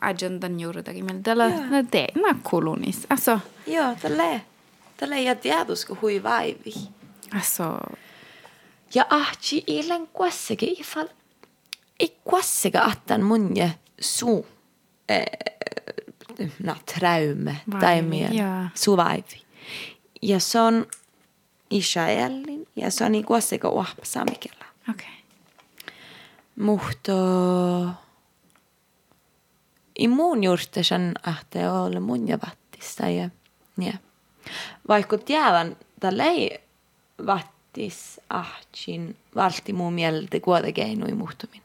[0.00, 3.06] agendan juurtakin meillä tällä no te na kolonis.
[3.10, 4.40] Alltså Joo, tälle.
[4.96, 6.74] Tälle ja tiedusku hui vaivi.
[7.34, 7.64] alltså
[8.94, 11.08] Ja ahti ilen kuasseke ifall.
[12.00, 14.46] I kuasseke attan munje suu.
[15.08, 15.26] Eh,
[16.62, 17.56] na traume.
[17.80, 18.68] Tai joo.
[18.74, 19.42] Suu vaivi.
[20.22, 20.86] Ja se on
[21.70, 22.68] Israelin.
[22.76, 24.64] Ja se on i kuasseke uahpa samikella.
[24.90, 25.21] okej.
[26.62, 27.12] Mutta
[29.98, 33.30] i mun juurtasen ahte ole mun ja vattista ja
[33.78, 33.92] ja.
[34.88, 36.58] Vaikka tiedän, tällä ei
[37.26, 41.62] vattis ahtsin valti mun mieltä kuitenkin i muhtumin.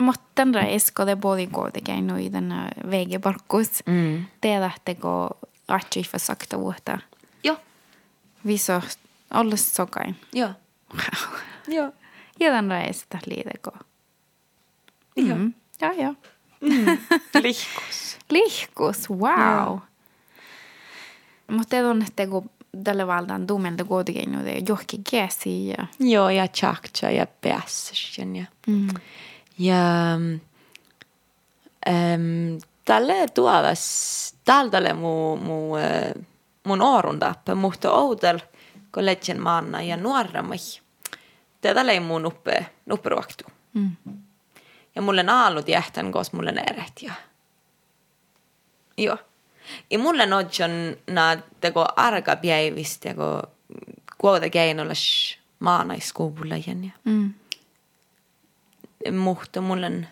[0.00, 2.52] Mutta den reis, det både kuitenkin nu i den
[2.90, 3.82] vägebarkus.
[3.86, 4.24] Mm.
[4.42, 4.96] Det lähtee
[5.68, 6.98] att för sakta vuotta.
[7.44, 7.56] Joo,
[8.44, 8.82] Vi så
[9.30, 10.14] alles sokain.
[10.32, 10.54] joo,
[10.92, 11.00] Wow.
[11.68, 11.84] joo.
[11.84, 11.92] Ja
[12.48, 13.72] den reis där lite ko.
[15.14, 15.36] Joo.
[15.36, 15.52] Mm.
[15.80, 16.14] Ja, ja.
[17.42, 18.18] Lihkus.
[18.28, 19.78] Lihkus, wow.
[21.46, 22.50] Mutta te tunnette, kun
[22.84, 25.86] tälle valtaan tumelta kuitenkin nyt johonkin käsi ja...
[26.00, 28.88] Joo, ja tjaktja ja päässösen ja Mm.
[29.58, 30.14] Ja
[31.88, 36.12] ähm, tälle tuovas, tälle mu, mu, äh,
[36.64, 38.38] mun oorundappe, mutta outel,
[38.94, 40.56] kun legend maanna ja nuoremmi.
[41.62, 43.44] Ei mun uppe, upperuoktu.
[43.74, 43.90] Mm.
[44.94, 47.12] Ja mulle naalut jähtän, kos mulle eret ja...
[48.98, 49.16] Joo.
[49.90, 50.70] Ja mulle nodjon
[51.06, 53.42] na teko arkapäivistä, ja kun
[54.18, 57.34] kuota keinollas maanaiskuulla ja Mm.
[59.12, 60.06] mutta mulle,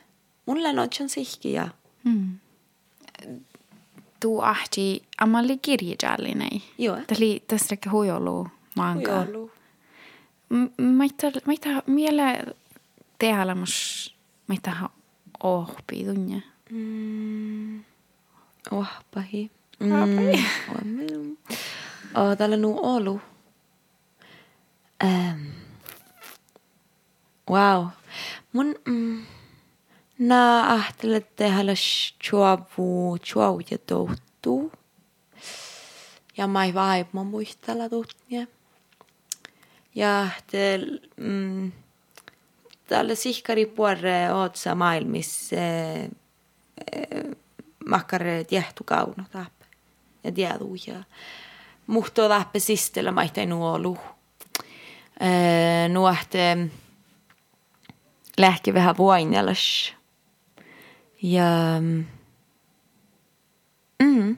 [0.47, 1.69] mulle nodjon sihki ja...
[2.05, 2.39] Mm.
[4.21, 6.63] Tu ahti amalli kirjallinen.
[6.79, 6.97] Joo.
[7.47, 9.17] Tässä ehkä huijolu maanka.
[9.25, 9.51] Huijolu.
[10.97, 12.45] Maita, maita miele
[13.19, 14.15] tehdä mus,
[14.47, 14.91] maita
[15.43, 16.43] ohpi tunne.
[16.71, 17.85] Mm.
[18.73, 19.51] Wahpahi.
[19.81, 21.37] Mm.
[22.15, 23.21] Oh, täällä nu olu.
[25.05, 25.47] Ähm.
[27.51, 27.87] Wow.
[28.53, 29.27] Mun mm,
[30.19, 31.73] na ahtelet tehdä
[32.25, 34.73] chuavu chuau ja touttu.
[36.37, 38.47] Ja mai vaip mun muistella tutnia.
[39.95, 40.81] ja te,
[41.17, 41.73] mm,
[42.89, 46.11] talle siiski riippuen otsa maailmissa eh,
[46.93, 47.25] eh,
[47.87, 49.65] makkar tiehtu kauno tahpe
[50.25, 51.03] ja tieduu ja
[51.87, 53.99] muhto tahpe sistellä maihtai nuolu.
[55.21, 56.57] Eh, nuohte
[58.39, 59.95] lähki vähän vuoinnelas
[61.23, 61.45] ja
[61.81, 62.05] mm,
[64.03, 64.37] mm.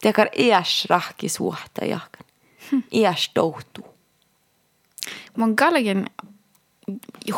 [0.00, 2.26] tekar iäs rahki suhta jahkan.
[2.70, 2.82] Hm.
[2.92, 3.95] Iäs toutuu.
[5.36, 6.06] Mun galgen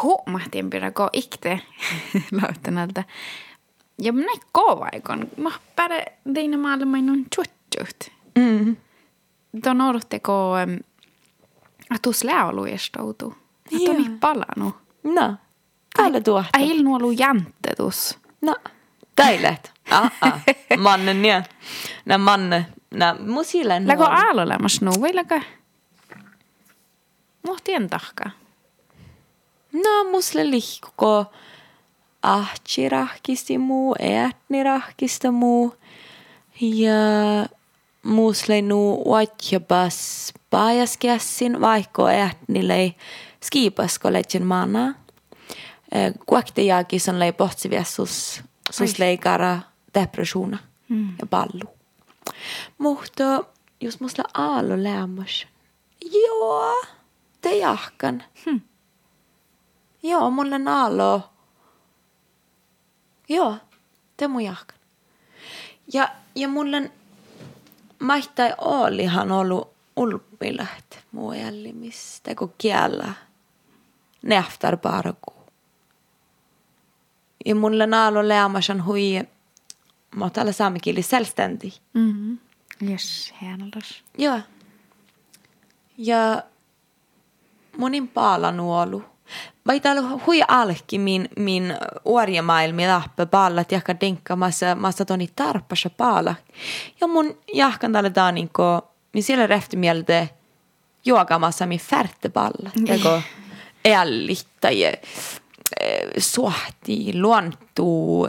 [0.02, 1.60] huomattiin pidä ko ikte
[2.42, 3.04] lautanalta.
[4.02, 5.28] Ja minä kovaikon.
[5.36, 8.12] Mä pärä tein maailman minun chuttut.
[8.38, 8.76] Mm.
[9.64, 13.34] Tuon odotteko, että tuossa läolu estoutuu.
[13.72, 14.76] Että on niin palannut.
[15.04, 15.34] No,
[15.96, 16.58] täällä tuohta.
[16.58, 18.18] Ei ilnu ollut jäntte tuossa.
[18.40, 18.56] No,
[19.16, 19.72] täilet.
[19.90, 20.42] Ah, ah.
[20.78, 21.42] Mannen, ja.
[22.04, 22.66] Nä manne.
[22.94, 25.40] Nä musilen Läkö aalolemmassa nu vai läkö?
[27.48, 28.30] Muhtien tahka.
[29.72, 31.24] No, musle lihko.
[32.22, 35.74] Ahtsi rahkisti muu, ätni rahkista muu.
[36.60, 36.92] Ja
[38.02, 42.94] musle nu uatjabas pajaskässin, vaikka ätnille
[43.44, 44.94] skipasko legend mana.
[46.26, 49.58] Kuakte jaakis on lei pohtsiviessus, sus leikara
[49.94, 50.58] depressiona
[51.20, 51.68] ja pallu.
[52.78, 53.44] Mutta
[53.80, 55.46] jos musta aallo lämmäs.
[56.12, 56.84] Joo,
[57.40, 58.22] te jahkan.
[60.02, 61.30] Joo, mulle naalo.
[63.28, 63.56] Joo,
[64.16, 64.78] te mun jahkan.
[65.92, 66.90] Ja, ja mulle
[67.98, 73.14] maittai olihan ollut ulpiläht muu jällimistä, kun kiellä
[74.22, 75.34] nähtar bara ku.
[77.44, 79.20] Ja mulle naalo lämmäsän hui,
[80.16, 81.72] mä oon täällä saamikieli selvständig.
[81.94, 82.38] Mm.
[82.90, 83.34] Yes.
[84.18, 84.40] Joo.
[85.98, 86.42] Ja
[87.78, 89.04] monin paala nuolu.
[89.66, 95.90] vai täällä hui alki min, min orjamaailmi läppä pallat jahka denkka massa, massa toni tarppassa
[95.90, 96.34] paala.
[97.00, 98.62] Ja mun jahkan täällä tää niinku,
[99.12, 100.26] niin siellä rehti mieltä
[101.04, 102.70] juokamassa min färtepalla.
[102.86, 103.22] Jako
[103.94, 104.92] ällitta ja
[106.18, 108.28] suhti, luontuu,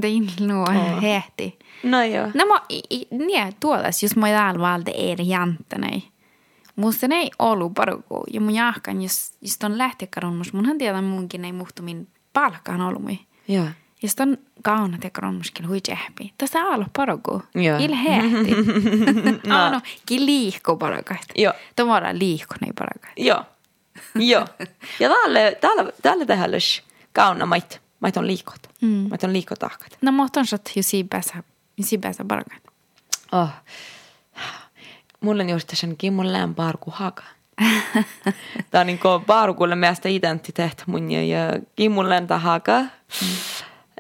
[0.02, 1.60] det är nog heti.
[1.84, 2.28] No joo.
[2.34, 2.62] No mä,
[3.12, 6.04] nie, tuolas, jos mä täällä valde eri jänttänei.
[6.76, 8.24] Musta ne ei ollut paruku.
[8.34, 13.20] Ja mun jääkän, jos, jos ton lähtiäkaronmus, munhan tiedä munkin ei muhtumin palkkaan ollut mui.
[13.48, 13.66] Joo.
[14.04, 16.34] Jos on kaunat ja kromskin hui tsehpi.
[16.38, 17.44] Tässä aalo paroku.
[17.56, 17.78] Joo.
[17.80, 18.56] Il hehti.
[19.48, 19.58] no.
[19.58, 21.26] Aano, ki liihko parokat.
[21.36, 21.54] Joo.
[21.76, 23.12] Tomara liihko nei parokat.
[23.18, 23.44] Joo.
[24.16, 24.48] Joo.
[25.00, 26.52] Ja täällä, täällä, täällä tehdään
[27.14, 27.82] kauna mait.
[28.00, 28.70] Mait on liikot.
[28.82, 29.08] Mm.
[29.10, 29.98] Mait on liikotahkat.
[30.02, 31.44] No mohton sot ju siipäässä,
[31.82, 32.64] siipäässä parokat.
[33.32, 33.50] Oh.
[35.22, 37.24] Mulla on just sen kimmon lämparku haka.
[38.72, 41.40] Tämä on niin kuin parkulle meistä identiteetti mun ja
[41.76, 42.82] kimmun lentähaka.
[42.82, 43.28] Mm.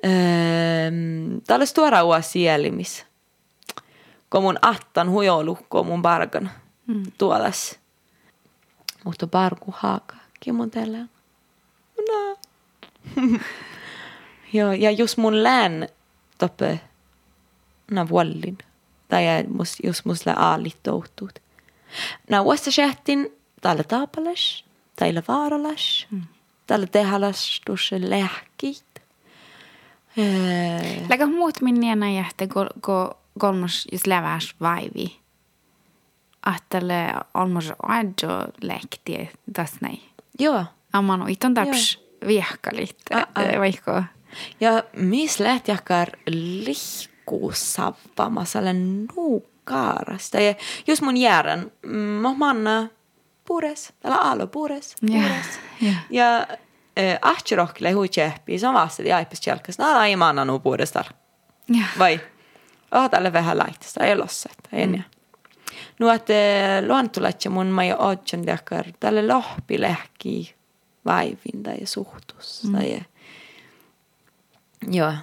[0.03, 3.05] Ehm, Tää tuora ua sielimis.
[4.29, 6.51] Kun mun attan hujolukko mun parkan
[6.87, 7.03] mm.
[7.17, 7.79] tuolas.
[9.03, 10.15] Mutta parku haka.
[10.39, 10.97] Kimmon tällä.
[12.09, 12.37] No.
[14.53, 15.87] Joo, ja just mun lään
[16.37, 16.79] toppe
[17.91, 18.57] na vuollin.
[19.07, 20.77] Tai mus, just mus lä aalit.
[22.29, 26.21] Na uosta sähtin tällä taapalas, tällä vaaralas, mm.
[26.67, 29.02] tällä tehalas tuossa lääkkiit.
[30.17, 31.88] Öö, Lägä muut minne
[32.54, 35.19] kun ko, kolmas just läväs vaivi.
[36.45, 38.30] Ahtele olmos adjo
[38.62, 40.02] lehti tässä näin.
[40.39, 40.65] joo.
[40.93, 42.97] Amman on iton taps viehkalit,
[43.60, 44.04] vaikka.
[44.60, 48.60] Ja mis lähtjäkär lihkuu sappamassa
[49.15, 50.39] nuukaarasta.
[50.39, 50.56] Ja
[50.88, 51.71] just mun järän,
[52.21, 52.88] mä manna
[53.47, 55.60] puures, tällä aalo puures, Ja, puures.
[55.82, 55.93] ja.
[56.10, 56.58] Ja äh,
[57.21, 59.77] ahtirohkille hui tsehpii, se on vasta jaipis tjelkas.
[59.77, 61.06] Nää ei manna nuu puudestar.
[61.69, 61.86] Ja.
[61.99, 62.19] Vai?
[62.91, 65.03] Oh, tälle vähän laitista, ei lossa, en mm.
[65.99, 66.34] No, että
[66.88, 70.56] luontulatja mun mä jo otson jakar, tälle lohpi lehki
[71.06, 72.63] vaivin tai suhtus.
[72.63, 72.71] Mm.
[72.71, 73.01] Tai,
[74.91, 75.13] joo.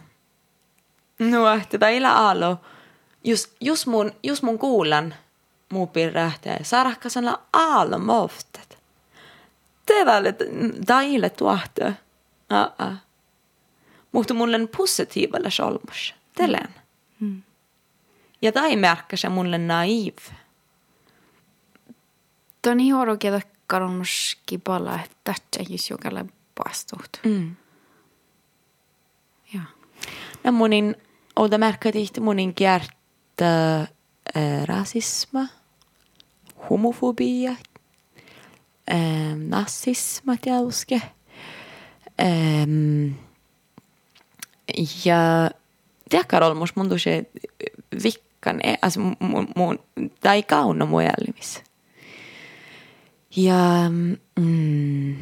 [1.19, 2.61] No, että täillä alo,
[3.25, 5.15] just, just, mun, just mun kuulan
[5.73, 7.99] muu pirrähtää ja sarakkasanla aalo
[9.91, 10.39] moftet.
[10.39, 11.93] Tevälle täille tuahtaa.
[12.51, 12.97] Aa.
[14.13, 16.15] Mutta mulle on positiivalla solmus.
[16.35, 16.75] Telen.
[17.21, 17.43] Mm.
[18.43, 20.17] Ja tai märkä se mulle naiv.
[22.63, 26.25] Toni horokia kalmuski pala, että tähtsä just jokalle
[26.65, 27.21] pastuut.
[27.25, 27.57] Mm.
[29.55, 29.61] Ja.
[30.45, 30.97] No munin,
[31.37, 35.47] ouda märkä tihti munin kiertä äh, rasisma,
[36.71, 37.57] homofobia,
[38.91, 41.03] ähm, natsism, mä tiedä uske.
[42.21, 43.15] Ähm,
[45.05, 45.51] ja
[46.11, 47.11] teakkarolmus mun tuossa
[48.03, 49.79] vikkan, eh, alltså mun, mun,
[50.21, 51.63] tai kaunna mun jäljimis.
[53.37, 53.91] Ja
[54.37, 55.17] mm,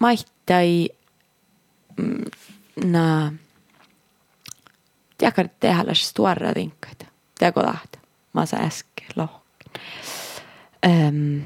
[0.00, 0.88] maittai
[1.96, 2.24] mm,
[2.84, 3.32] na
[5.18, 7.06] teakkar tehdä tuoreja vinkkaita.
[7.38, 7.98] Teko tahta.
[8.32, 9.72] Mä saan äsken lohkin.
[10.86, 11.38] Ähm,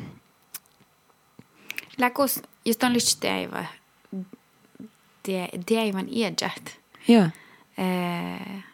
[1.99, 3.65] Läkus, just on lyst teivä,
[5.67, 6.81] teivän iäjät.
[7.09, 7.29] joo.
[7.79, 8.65] Eh,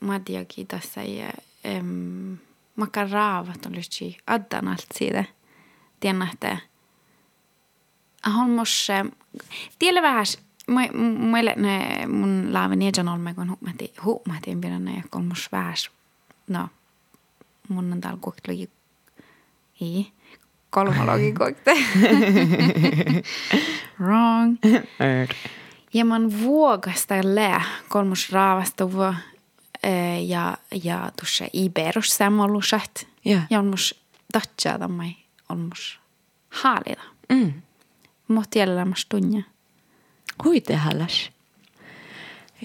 [0.00, 1.32] Madjakin tässä ja
[1.64, 2.36] em,
[2.76, 5.24] maka raavat on lysti addan allt siitä.
[6.00, 6.58] Tiedän, että
[8.26, 8.88] on myös,
[9.78, 10.26] tiedä vähän
[10.66, 10.80] Mä,
[11.56, 15.90] ne mun laaven ejan olme, kun huomati, huomatiin pidän ne kolmus vääs.
[16.48, 16.68] No,
[17.68, 18.70] mun on täällä koktlogi.
[19.80, 20.12] Ei,
[20.76, 21.72] kolmologi kokte.
[24.00, 24.56] Wrong.
[25.94, 29.14] Ja man vågasta lää kolmus raavasta vuo
[30.26, 33.06] ja, ja tuossa Iberus sammallusat.
[33.24, 33.40] Ja.
[33.50, 34.00] Ja on mus
[34.32, 35.16] tatsaada mai,
[35.48, 36.00] on mus
[36.50, 37.02] haalida.
[37.28, 37.52] Mm.
[38.28, 39.42] Mutta jäljellä mas tunnia.
[40.44, 41.30] Huite hallas.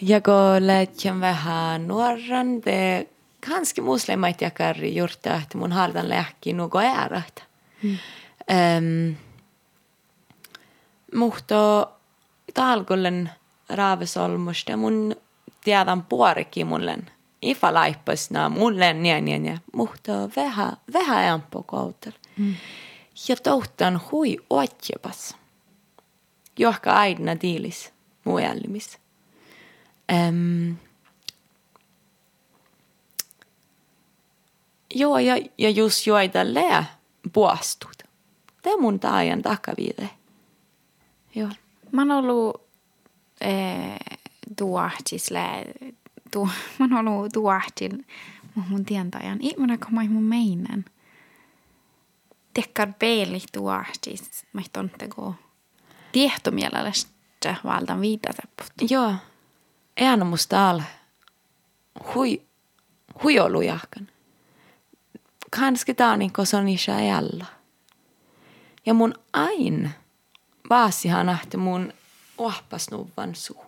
[0.01, 3.07] Ja kun lähtien vähän nuoran, det
[3.49, 7.50] kanske muslimait jakar jurta, että mun haldan lähki nuko äärät.
[7.83, 7.97] Mm.
[8.51, 9.15] Um,
[11.15, 11.87] mutta
[12.53, 13.29] talkollen
[13.69, 15.15] raavesolmusta mun
[15.63, 17.11] tiedän puorikin mullen.
[17.41, 19.57] Ifa laippas na mullen ja ja ja.
[19.73, 22.17] Mutta vähän vähän kautella.
[22.37, 22.55] Mm.
[23.29, 25.37] Ja tohtan hui otjepas.
[26.59, 28.99] Johka aina diilis muellimis.
[30.11, 30.77] Um,
[34.95, 37.00] joo, ja, ja just joita lää
[37.33, 38.03] puastut.
[38.61, 40.09] Tämä mun taajan takaviide.
[41.35, 41.49] Joo.
[41.91, 42.63] Mä oon ollut
[43.41, 44.19] eh,
[44.57, 45.65] tuahtisle,
[46.31, 47.97] tu, mä oon ollut tuahtil
[48.55, 49.37] mun tientajan.
[49.41, 50.85] Ihminen, kun mä mun meinen.
[52.53, 55.35] Tekkar peili tuahtis, mä tonte go.
[56.11, 56.91] Tiehtomielellä
[57.63, 58.71] valtan viitaseput.
[58.89, 59.13] Joo.
[60.01, 60.81] Ääna musta al.
[62.15, 62.41] Hui,
[63.23, 64.07] hui ollut jahkan.
[65.59, 66.97] Kanske niin kuin se on isä.
[68.85, 69.91] Ja mun ain
[70.69, 71.93] vaasihan nähty mun
[72.37, 73.65] ohpasnuvan suu.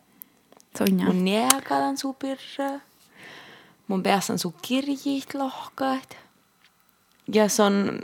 [0.78, 1.06] Sonja.
[1.06, 2.80] Mun niekalan suu pirra.
[3.88, 6.18] Mun päässä suu kirjit lohkaat.
[7.34, 8.00] Ja se on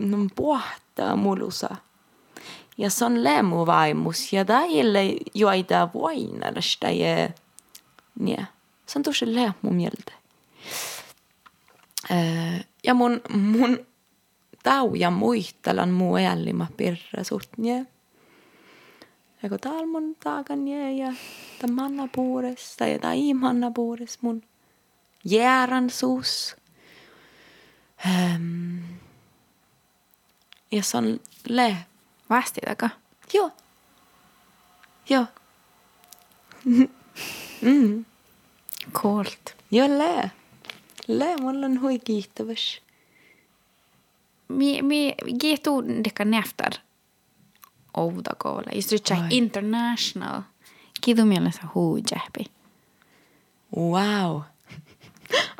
[0.00, 1.76] mun puhtaa mulusa.
[2.78, 4.32] Ja se on lemuvaimus.
[4.32, 5.00] Ja täille
[5.34, 7.28] joita voinarasta ja
[8.18, 8.46] nie.
[8.86, 10.12] Se on tosi lemu mieltä.
[12.10, 13.86] Öö, ja mun, mun
[14.62, 17.86] tauja muistelan muu äällima pirra suht nie.
[19.42, 21.12] Ja kun täällä mun taakan nie ja
[21.58, 24.42] tämän manna puures tai jotain imanna puures mun
[25.24, 26.56] jäärän suus.
[28.06, 28.78] Ähm.
[30.72, 31.76] Ja se on le.
[32.30, 32.90] Vastitaka.
[33.34, 33.50] Joo.
[35.08, 35.26] Joo.
[37.62, 38.04] mm.
[38.92, 39.56] Coolt.
[39.70, 40.37] Joo, le.
[41.08, 42.80] On hui kiittäväs.
[44.48, 46.72] Mi, mi, getu deka neftar.
[47.96, 48.70] Ouda koole.
[48.92, 49.18] Just Ai.
[49.30, 50.42] international.
[51.00, 52.44] Kiitu mielessä huu jähpi.
[53.76, 54.36] Wow.
[54.36, 54.42] Okei,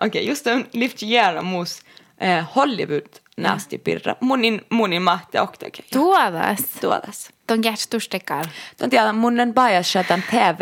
[0.07, 1.81] okay, just on lift jäärä muus
[2.21, 3.07] eh, Hollywood
[3.37, 4.17] nästi pirra.
[4.21, 5.85] Munin, munin mahti oktakin.
[5.93, 6.61] Tuodas.
[6.81, 7.29] Tuodas.
[7.47, 8.47] Ton gästustekar.
[8.79, 10.61] Tuon tiedän, mun on bias shatan TV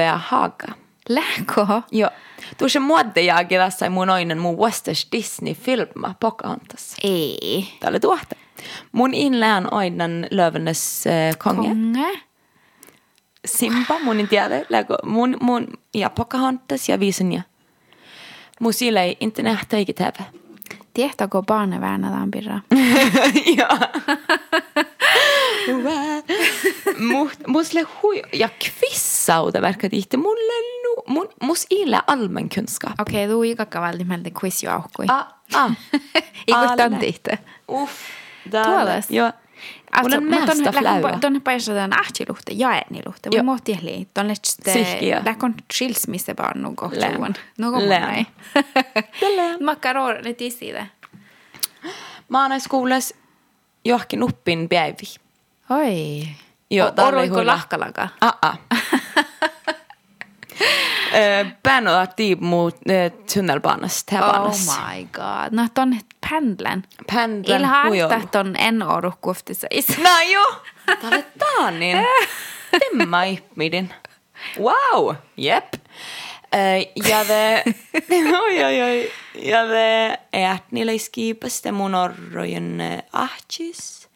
[1.09, 1.83] Läkko.
[1.93, 2.11] Joo.
[2.59, 6.97] Tuossa muodde jaagi tässä mun oinen mun Westers Disney-filma Pocahontas.
[7.03, 7.69] Ei.
[7.81, 8.37] Tämä oli tuohta.
[8.93, 11.69] Mun inlään oinan lövennes äh, konge.
[11.69, 12.21] Konge.
[13.47, 14.63] Simba, mun en tiedä.
[14.69, 17.43] Lägo, mun, mun, ja Pocahontas ja viisen ja.
[18.61, 20.23] Mun sillä ei inte nähtä eikä TV.
[20.95, 22.61] Tiedätkö barneväänätään pirra?
[23.59, 23.69] ja.
[27.13, 30.17] Mut, musle hui, ja kvissauda verkar ihte.
[30.17, 33.01] Mulle nu, mun, mus ille allmänkunskap.
[33.01, 35.07] Okei, okay, tuu ikakka välttämättä quiz jo aukkui.
[35.09, 35.73] Ah, ah.
[36.47, 36.77] Ikut alle.
[36.77, 37.39] tantihte.
[37.69, 37.93] Uff.
[38.51, 39.11] Tuolas.
[39.11, 39.33] Joo.
[40.03, 41.19] Mulla on mesta fläua.
[41.21, 43.29] Tuonne paissataan ahtiluhte ja ääniluhte.
[43.33, 43.43] Joo.
[43.43, 44.09] Mun mohti ehli.
[44.15, 44.35] Tuonne
[44.73, 45.23] Sihkiä.
[45.25, 47.17] läkon skilsmissebarn nog gott Län.
[47.17, 47.35] suon.
[47.59, 48.03] Någon Län.
[48.03, 48.27] nej.
[49.37, 49.65] Län.
[49.65, 50.87] Makaror lite i sida.
[52.29, 53.15] Maanaiskoulas
[53.85, 55.26] johonkin uppin päivi.
[55.71, 56.29] Oi.
[56.71, 58.09] Joo, tää oli lahkalaga?
[58.21, 58.59] Ah, ah.
[61.63, 62.39] Bän och tiip
[63.35, 64.79] tunnelbanasta, Oh häbanas.
[64.79, 65.53] my god.
[65.53, 66.01] No tuonne
[66.31, 66.83] pendlen.
[67.13, 68.15] Pendeln Ilha huijolu.
[68.23, 69.67] että on en orukkuftissa.
[70.03, 70.55] No joo,
[70.87, 71.99] tää oli taanin.
[72.81, 73.95] Timma ihmiden.
[74.59, 75.75] Wow, jep.
[77.09, 77.65] Ja det,
[78.43, 82.81] oi oi oi, ja det är niillä iskiipasta mun orrojen
[83.13, 84.09] ahtis.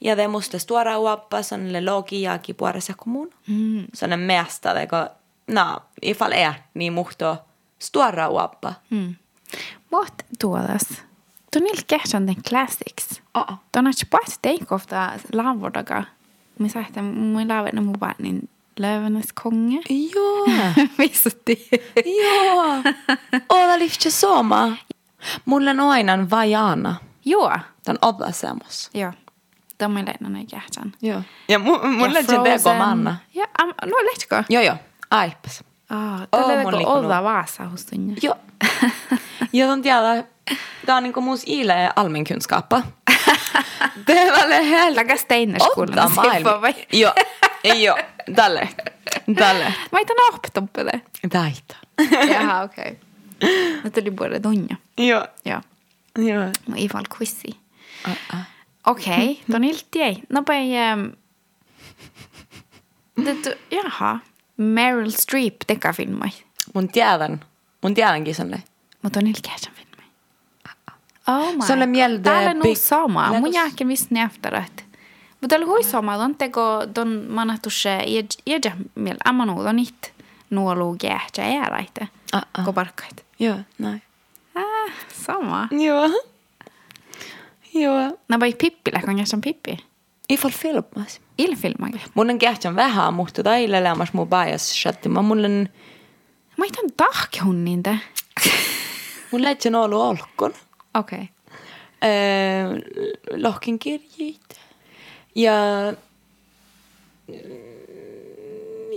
[0.00, 3.30] Ja det måste stora uappa sånne logiakin puolessa kuin mun.
[3.46, 3.86] Mm.
[3.92, 5.08] Sånne mesta, det går,
[5.46, 7.36] no, ifall är niin muhto
[7.78, 8.74] stora uappa.
[8.90, 9.14] Mm.
[9.90, 11.02] Mot tuodas.
[11.52, 13.22] Tuon ilkeähän den classics.
[13.34, 13.54] Oh.
[13.72, 16.04] Tuon on pas teikofta laavudaga.
[16.58, 19.82] Me saitte mun laavena mun niin löövenes konge.
[20.14, 20.46] Joo.
[20.98, 21.68] Vissutti.
[22.04, 22.82] Joo.
[23.48, 24.76] Olla lyfte soma.
[25.44, 26.96] Mulla on aina vajana.
[27.24, 27.58] Joo.
[27.84, 28.90] Tän oblasemos.
[28.94, 29.12] Joo.
[29.78, 30.92] Tommileena ne kähtsän.
[31.02, 31.22] Joo.
[31.48, 33.16] Ja mu- mun legend teko manna.
[33.34, 34.36] Ja, am, no letko.
[34.48, 34.76] Joo, joo.
[35.10, 35.64] Aipas.
[35.90, 37.04] Ah, Oo, tällä mun teko liikkunut.
[37.04, 38.16] olla vaasa hustunja.
[38.22, 38.34] Joo.
[39.52, 40.24] ja on tiedä,
[40.86, 42.82] tää on niinku mus ile allmänkunskapa.
[44.06, 44.14] Det
[44.70, 45.16] helt Laga
[46.08, 46.68] maailma.
[46.92, 47.12] Joo,
[47.74, 47.98] joo.
[48.34, 48.68] Tälle.
[49.36, 49.64] Tälle.
[49.92, 51.00] Mä ei tänä oppitoppi det.
[51.30, 51.76] Taita.
[52.32, 52.98] Jaha, okei.
[53.84, 54.76] No tuli både donja.
[54.98, 55.26] Joo.
[55.44, 55.62] Ja.
[56.18, 56.44] Joo.
[56.66, 57.56] Mä i fall quizi.
[58.32, 58.46] Ah,
[58.84, 58.90] ah.
[58.90, 60.22] Okei, ton ilti ei.
[60.32, 60.76] No päi...
[60.76, 61.00] Ähm,
[63.24, 64.18] det, jaha.
[64.56, 66.30] Meryl Streep teka filmai.
[66.74, 67.40] Mun tiedän.
[67.82, 68.62] Mun tiedänkin sen.
[69.02, 70.06] Mutta on ilkeäsen filmai.
[71.28, 73.40] Oh my Se oli mieltä Täällä on big- sama.
[73.40, 74.80] Mun jälkeen vissi efterrätt.
[75.40, 76.18] Mutta oli hui sama.
[76.18, 77.98] Don teko don manatusse
[78.46, 79.16] iedä miel.
[79.24, 80.14] Amma nuu don it.
[80.50, 82.06] Nuolu gäähtsä ääräitä.
[82.32, 82.64] Ah, ah.
[82.64, 83.24] Koparkait.
[83.38, 84.02] Joo, näin.
[84.54, 84.92] Ah,
[85.26, 85.68] sama.
[85.70, 86.33] Joo.
[87.74, 88.18] Joo.
[88.28, 89.76] No vai Pippi jäsen Pippi.
[90.28, 91.20] Ifall filmas.
[91.38, 92.00] Ilfilmagi.
[92.14, 95.08] Mun on kähtsän vähän, mutta taille lämmäs mun bias shatti.
[95.08, 95.68] Mä mun on,
[96.56, 97.98] Mä ei tämän tahkehun niitä.
[99.32, 100.52] mun lähtsän ollut olkon.
[100.94, 101.18] Okei.
[101.18, 101.26] Okay.
[102.04, 102.78] Öö,
[103.42, 104.60] lohkin kirjit.
[105.34, 105.52] Ja...
[107.28, 107.34] mm,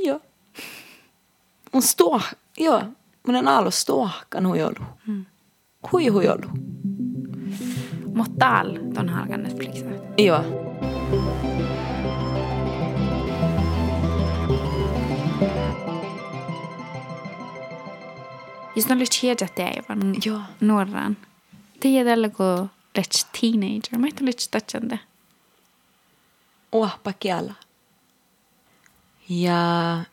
[0.05, 0.21] Joo.
[1.73, 2.21] Mun stuo...
[2.57, 2.84] Joo.
[3.28, 4.86] Mun on ollut stuohkan huijolu.
[5.07, 5.25] Mm.
[5.91, 6.47] Hui huijolu.
[8.18, 9.86] Mutta täällä ton halkan Netflixä.
[10.18, 10.43] Joo.
[18.76, 20.41] Jos ne oli tiedä teivän Joo.
[20.61, 21.18] nuoran.
[21.80, 23.97] Tiedä kun lets teenager.
[23.97, 24.99] Mä ei tule tatsande.
[26.72, 27.53] Uahpa kiala.
[29.30, 30.03] Ja...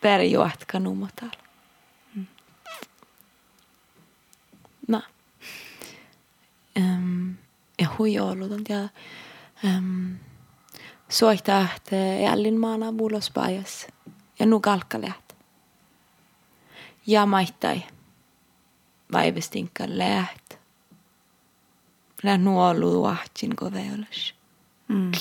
[0.00, 1.30] Perjuotka numotal.
[4.88, 5.02] No.
[6.76, 7.34] Um,
[7.78, 8.88] ja huijoulut on tiedä.
[9.64, 10.16] Um,
[11.08, 13.86] soittaa, että jällin maana mulospajas.
[14.38, 15.36] Ja nu kalkkaleet.
[17.06, 17.82] Ja maittai.
[19.12, 20.54] Vaivestinka läht.
[22.22, 24.34] Läht nu ollut uahtsin koveolas.
[24.88, 25.12] Mm.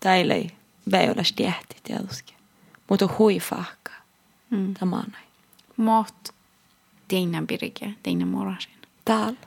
[0.00, 0.50] Täällä ei
[0.90, 2.34] veolas tiehti tietysti.
[2.90, 3.92] Mutta huifahka.
[4.50, 4.74] Mm.
[4.74, 5.28] Tämä on näin.
[5.76, 6.34] Mot
[7.08, 8.72] teinen pirike, teinen morasin.
[9.04, 9.38] Täällä.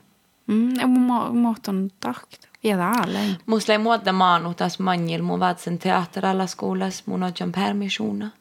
[0.48, 2.48] Mm, ja mun mot on tahkt.
[2.64, 3.36] Ja täällä ei.
[3.46, 5.22] Musta ei muuta maanu taas manjil.
[5.22, 7.08] Mun vaatsen teatteralla skolas.
[7.08, 8.32] Mun on jön permissiona.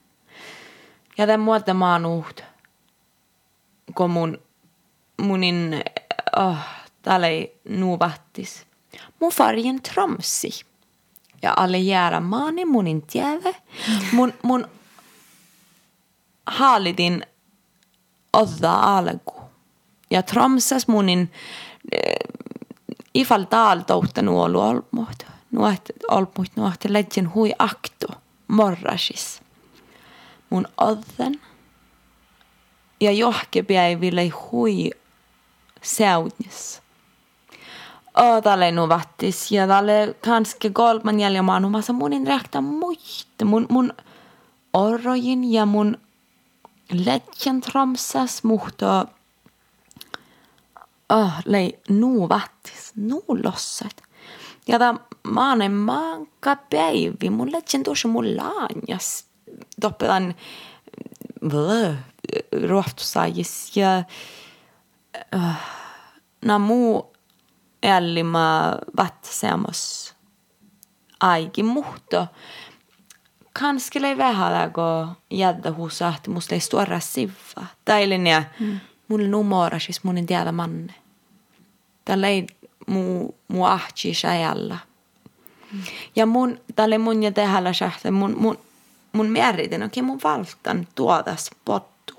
[1.18, 2.26] Ja den muuta maanu.
[3.94, 4.38] Kun mun,
[5.22, 5.82] munin,
[6.36, 6.56] oh,
[7.02, 8.66] täällä ei nuvattis.
[9.20, 10.64] Mun farjen tromsi.
[11.42, 13.56] Ja alle jäädä maani munin tieve.
[14.12, 14.68] Mun, mun
[16.46, 17.37] haalidin odda
[18.62, 19.34] alku.
[20.10, 21.30] Ja tromsas munin
[21.92, 22.16] eh,
[23.14, 25.26] ifall taal touta nuolu olmut.
[25.50, 28.06] Nuot olmut nuot legin hui akto
[28.48, 29.40] morrasis.
[30.50, 31.40] Mun odden.
[33.00, 34.90] Ja johkepäiville hui
[35.82, 36.82] seudnis.
[38.18, 43.44] Och nu vattis ja tälle kanske golman jäljellä maanumassa munin räktä muista.
[43.44, 43.92] Mun, mun
[44.72, 45.98] orrojin ja mun
[46.90, 49.06] legend tromsas muhto
[51.08, 54.02] oh, lei nu vattis, nu lossat.
[54.68, 59.24] Ja ta maanen maanka päivi, mun legend tuossa mun laanjas.
[59.82, 60.34] Doppetan
[62.68, 64.04] ruohtusajis ja
[65.34, 65.54] uh,
[66.44, 67.12] na muu
[67.82, 70.14] ällimä vattisemos
[71.20, 72.26] aiki muhto.
[73.60, 77.66] Kanske lei vähän lägo jädda husa, että musta ei stuora sivva.
[77.84, 78.80] Tailin ja mm.
[79.08, 80.94] mulle numorasis munin tiedä manne.
[82.04, 82.46] Tällä ei
[82.86, 84.78] mu, mu ahtsi ajalla.
[85.72, 85.82] Mm.
[86.16, 88.58] Ja mun, tälle mun ja tehällä sähtä, mun, mun,
[89.12, 92.14] mun määritin, okei mun valtan tuodas pottu.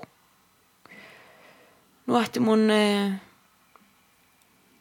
[2.06, 3.12] Nuohti mun eh,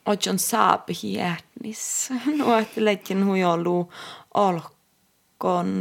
[0.06, 2.10] ojon saapi hietnis.
[2.38, 3.94] Nuohti leikin huijolu
[4.34, 4.79] olkon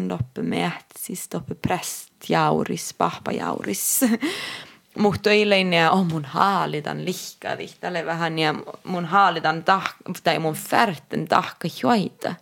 [0.08, 4.00] doppe mehtsis, doppe prestjauris, pahpajauris.
[4.98, 7.68] Mutta eilen ja oh, mun haalitan lihkadi.
[7.80, 8.54] Tälle vähän ja
[8.84, 9.94] mun haalitan tah,
[10.24, 12.34] tai mun färten tahka joita.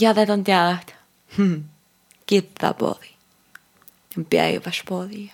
[0.00, 0.94] Ja tätä on tiedä, että
[1.36, 1.64] hmm,
[2.26, 3.08] kiittää podi.
[4.30, 5.30] Päiväs podi.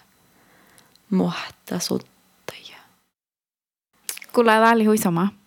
[1.10, 2.76] Muhta suttaja.
[4.32, 5.39] Kuule täällä hui sama.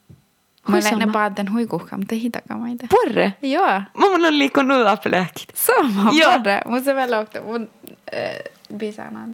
[0.68, 2.88] Mä olen aina päätän huikuhkam tehitakamäitä.
[2.90, 3.34] Porre?
[3.42, 3.68] Joo.
[3.68, 5.50] Mä mun on liikun liikkunut apelääkit.
[5.54, 6.62] Sama, porre.
[6.66, 7.70] Mun se vielä ohtaa mun
[8.14, 9.30] äh, bisanaan.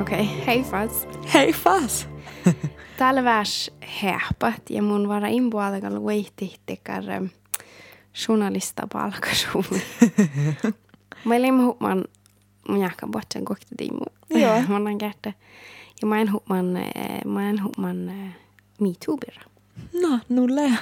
[0.00, 1.08] Okei, hei Fas.
[1.34, 2.08] Hei Fas.
[2.98, 3.70] Täällä värs
[4.02, 7.30] heäpät ja mun vara impuolekalla veihtihtekkar äh,
[8.28, 9.64] journalista palkasuun.
[11.24, 12.04] Mä olin huomaan
[13.44, 14.00] kokta tiimu.
[14.30, 14.62] Joo.
[14.68, 15.32] Mä annan kättä.
[16.02, 16.66] Ja mä en huomaan,
[17.24, 18.12] mä en huomaan
[18.80, 19.44] MeToo-birra.
[20.02, 20.72] No, nulle.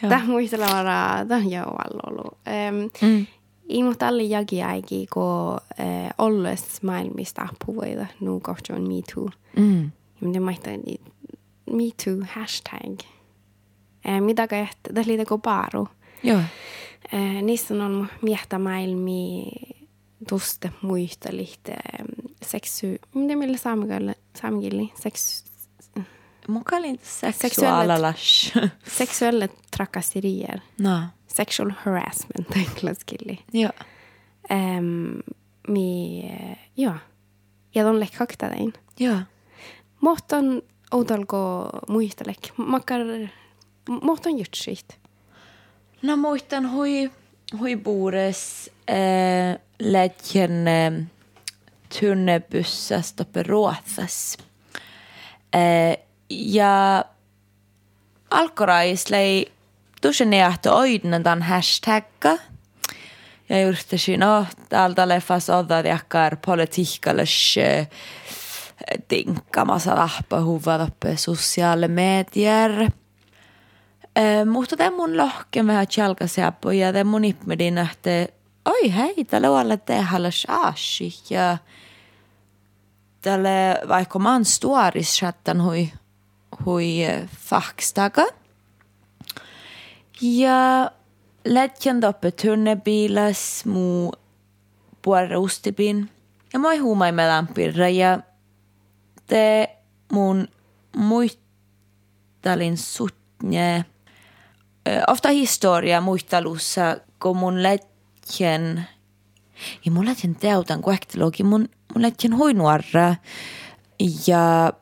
[0.00, 1.62] Tämä muistella vara, tämä on jo
[2.06, 2.38] ollut.
[2.46, 3.26] Um, mm.
[3.68, 9.30] Imot alle jagiaigi, kun äh, olles maailmista apuvoida, nu kohta on MeToo.
[9.56, 9.90] Mm.
[10.32, 10.52] Ja mä
[11.70, 13.00] MeToo hashtag.
[14.08, 15.88] Äh, mitä kai, tässä liitä kuin paaru.
[16.22, 16.40] Joo.
[17.14, 19.44] Äh, niissä on miehtä maailmi
[20.28, 21.76] tuste muista lite
[22.42, 22.98] seksy...
[23.14, 24.14] Mitä millä saamikalla?
[24.40, 24.92] Saamikilli?
[25.02, 25.44] Seks...
[26.48, 26.82] Mukaan
[27.30, 28.52] seksuaalalas.
[28.98, 30.60] Seksuella trakasserier.
[30.80, 31.02] No.
[31.26, 33.38] Sexual harassment, engelskilli.
[33.52, 33.70] Joo.
[34.50, 35.22] Um,
[35.68, 36.22] mi...
[36.76, 36.94] Joo.
[37.74, 38.72] Ja on lek haktadein.
[39.00, 39.18] Joo.
[40.00, 42.38] Mohton outalko muistelek.
[42.56, 43.00] Makkar...
[44.02, 44.98] Mohton jutsit.
[46.02, 47.10] No muistan hui,
[47.58, 51.06] hui buures äh, äh,
[52.00, 54.38] turnebussas uppe Ruotsas.
[55.54, 55.96] Äh,
[56.30, 57.04] ja
[58.30, 59.52] alkorais lei
[60.00, 62.38] tusen jahto oidnen tämän hashtagga.
[63.48, 67.88] Ja yrittäisin, no, täältä leffas odda jakkar politiikkallis äh,
[69.08, 72.70] tinkkamassa vahpa huvat uppe sosiaale medier.
[74.18, 78.28] Äh, mutta tämä mun lohken vähän jalkasiappo ja tämä mun ipmedin nähte,
[78.64, 81.58] oi hei, tällä olla tehdä shashi ja
[83.20, 85.92] tälle vaikka man stuaris chattan hui,
[86.64, 86.86] hui
[87.48, 88.26] fakstaga.
[90.20, 90.90] Ja
[91.44, 94.12] lätjan doppe turnebilas mu
[95.02, 96.10] puolella ustipin.
[96.52, 98.18] Ja moi huumai me lampirra ja
[99.26, 99.76] te
[100.12, 100.48] mun
[100.96, 103.84] muistalin sutnye
[105.08, 107.62] ofta historia muistelussa, kun mun
[108.22, 108.86] lätjen,
[109.84, 113.16] ja mun lätjen teotan kuehtilogi, mun, mun lätjen hoinuarra
[114.26, 114.72] ja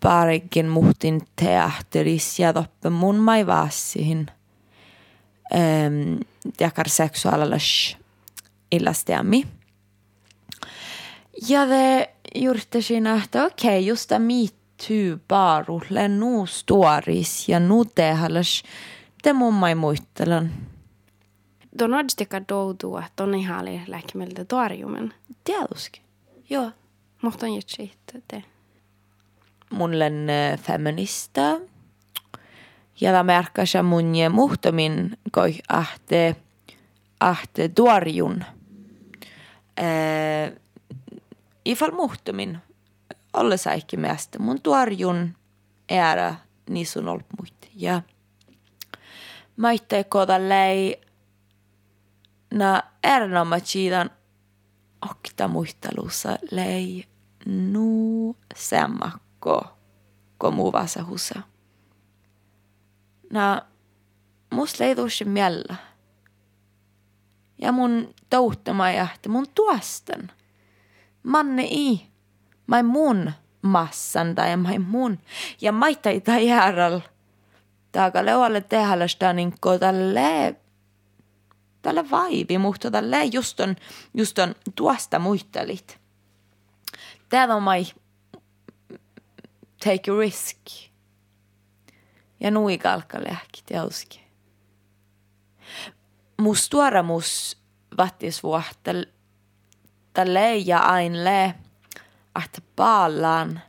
[0.00, 4.26] parikin muhtin teatteris ja toppe mun mai vaassihin
[5.54, 6.20] ähm,
[6.60, 7.96] jakar seksuaalilas
[8.72, 9.46] illastiammi.
[11.48, 14.48] Ja det yrittäisin, että okei, okay, just tämä Me
[14.88, 18.62] Too barulle nu stories ja nu tehallas
[19.22, 19.32] te
[21.84, 22.18] mumma ei muistelen.
[22.18, 25.14] Tuon odistika doudu, että on ihan lääkimeltä tuarjumen.
[25.44, 26.00] Tietysti.
[26.50, 26.70] Joo.
[27.22, 27.92] Mutta on jutsi
[28.28, 28.44] te.
[29.70, 30.26] Mun len
[30.62, 31.40] feminista.
[33.00, 36.36] Ja tämä märkäs mun muhtamin koi ahte,
[37.20, 38.44] ahte tuarjun.
[39.80, 40.52] Äh,
[41.64, 42.58] ifall muhtamin
[43.32, 44.38] olle saikki meistä.
[44.38, 44.60] Mun
[45.90, 46.34] ära
[46.70, 47.68] niin sun ollut muita.
[47.74, 48.02] Ja
[49.56, 51.00] maitteeko lei
[52.54, 54.10] na erinomaisiin
[55.10, 57.04] okta muistelussa lei
[57.46, 59.78] nu semmakko
[60.38, 61.42] ko muu vasa husa.
[63.32, 63.62] Na
[64.50, 65.76] mus lei tuossa miellä.
[67.58, 70.30] Ja mun touhtama jahti mun tuostan.
[71.22, 72.06] Manne i.
[72.66, 73.32] Mai mun
[73.62, 75.18] massan tai mai mun.
[75.60, 77.00] Ja maittai tai järjellä
[77.92, 79.54] taga leolle tehdä sitä niin
[81.82, 83.76] tälle vaivi, mutta tälle just on,
[84.14, 85.98] just on tuosta muistelit.
[87.28, 87.86] Täällä on mai
[89.84, 90.58] take a risk.
[92.40, 94.24] Ja nui kalkkalehki teoski.
[96.36, 97.58] Mus tuora mus
[97.96, 98.90] vattis vuotta
[100.12, 101.54] tälle ja ain le,
[102.44, 103.60] että paalaan–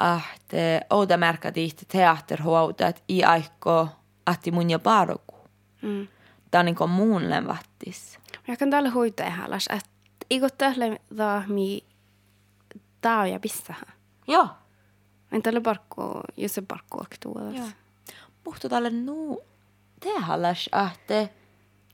[0.00, 3.88] att eh, Oda märka dit teatterhuoutat i aiko
[4.26, 5.36] atti mun ja paroku.
[5.82, 6.08] Mm.
[6.50, 8.18] Tämä on niin kuin muunlen vattis.
[8.48, 9.90] Jag kan tällä hoita ehalas, että
[10.30, 11.84] iko tällä da mi
[13.00, 13.86] tää ja pissaha.
[14.28, 14.48] Joo.
[15.32, 17.56] En tällä parkko, jos se parkko aktuaalas.
[17.56, 17.68] Joo.
[18.44, 19.40] Mutta tällä nu
[20.00, 21.28] tehalas, että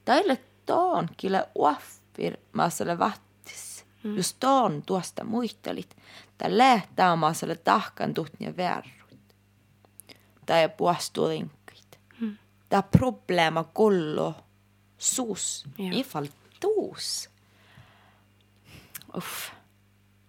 [0.05, 3.87] tälle toon kyllä uaffir maasalle vattis.
[4.03, 4.17] Mm.
[4.17, 5.97] Just toon tuosta muistelit.
[6.39, 9.19] Tämä lähtää maaselle tahkan tutnia verrut.
[10.47, 11.99] Tämä ei puastu linkit.
[12.21, 12.37] Hmm.
[12.69, 14.35] Tämä problema kollo
[14.99, 15.91] sus ja.
[15.93, 16.27] ifall
[16.61, 17.31] tuus.
[19.17, 19.51] Uff.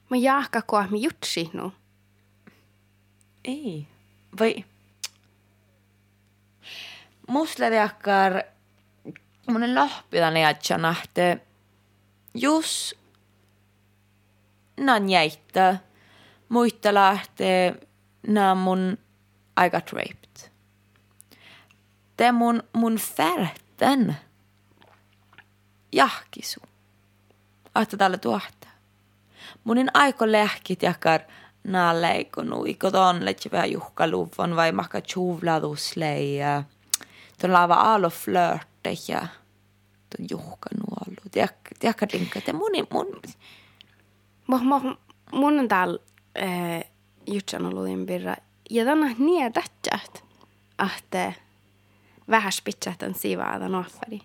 [0.10, 1.74] Mä jahka koa mi jutsi nu.
[3.46, 3.88] Ei.
[4.40, 4.66] Vai...
[7.28, 8.44] Musta jakkar
[9.48, 11.42] mun lohpidan jatsa nähte
[12.34, 12.94] just
[14.78, 15.78] nan jäitä.
[16.50, 17.88] Muista lähtee,
[18.28, 18.98] nää mun
[19.66, 20.52] I got raped.
[22.18, 24.18] Te mun, mun färten
[25.92, 26.60] jahkisu.
[27.76, 28.68] Ahta tälle tuohta.
[29.64, 31.22] Munin aiko lähkit jakar
[31.64, 32.66] naa leikonu.
[32.66, 36.64] Iko ton letse vähän juhkaluvon vai makka tjuvladusle ja
[37.42, 39.28] ton lava alo flörte ja
[40.10, 41.16] ton juhkanuolu.
[41.32, 43.22] Tiedätkö, tiedätkö, te muni, mun...
[44.48, 44.96] Mä, mä,
[45.32, 46.00] mun on täällä
[46.42, 46.84] äh,
[47.28, 48.36] jutsan ollut ympärä.
[48.70, 50.24] Ja tänä niin tähtsät,
[50.98, 51.34] että
[52.30, 54.22] vähän spitsät on sivaa tämän offeri.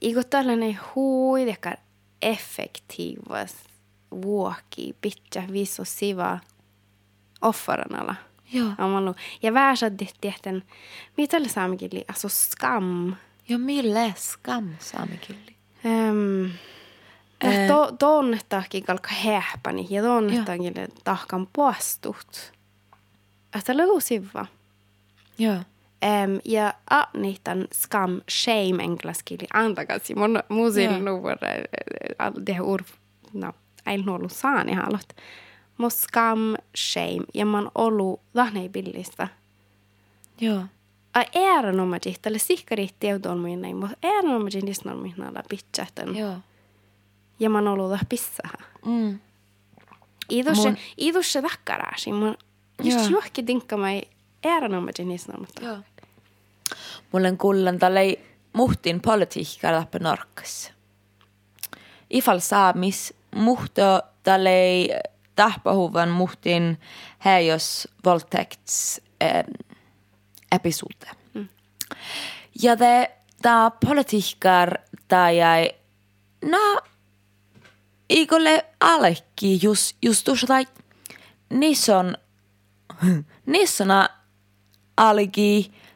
[0.00, 1.76] Iko tällainen huidekar
[2.22, 3.54] effektiivas
[4.22, 6.38] vuokki pitkä viso siva
[7.42, 8.14] offeranalla.
[8.52, 8.72] Joo.
[8.78, 9.14] Amalu.
[9.42, 9.76] Ja vähän
[10.20, 10.62] tehten,
[11.16, 13.14] mitä oli saamikili, alltså skam.
[13.48, 15.56] Ja mille skam saamikilli?
[15.84, 16.50] Um,
[17.44, 17.68] Eh.
[17.68, 20.74] to, tuonnettakin kalka hähpäni ja tuonnettakin
[21.04, 22.52] tahkan poastut.
[23.58, 24.46] Että oli siva.
[25.38, 25.56] Joo.
[26.04, 30.14] Um, ja a niitan skam shame englanskili antakasi.
[30.14, 30.42] Mun
[30.82, 30.98] Joo.
[30.98, 31.38] nuvar
[32.46, 32.82] det ur
[33.32, 33.52] no
[33.86, 35.08] ei ollut saani halot.
[35.78, 39.28] Mo skam shame ja man olu dahnei billistä.
[40.40, 40.62] Joo.
[41.14, 46.16] A ääränomajit, tälle sihkarit teudolmuin näin, mutta ääränomajit nisnormuin näillä pitsähtän.
[46.16, 46.36] Joo.
[47.40, 48.58] Ja man olu dah pissaha.
[48.84, 49.18] Mm.
[50.30, 52.12] Idusse, Mun- idusse väkkärääsi.
[52.12, 52.36] Mun
[52.82, 54.02] just juokki tinkkamai
[54.44, 55.48] ääränomajit nisnormuin.
[55.60, 55.76] Joo.
[57.12, 58.16] Mulle kullan tälle
[58.52, 60.72] muhtin politiikkaa läpi norkas.
[62.10, 64.88] Ifall saamis muhto tälle
[65.36, 66.80] tahpahuvan muhtin
[67.18, 69.44] häjos våldtäkts eh,
[70.52, 71.06] episode.
[72.62, 73.10] Ja det
[73.42, 75.70] ta politiikar tai jäi
[76.44, 76.80] na
[78.08, 80.66] ikolle alekki just just tuossa tai
[81.50, 82.16] niissä on
[83.46, 84.08] niissä on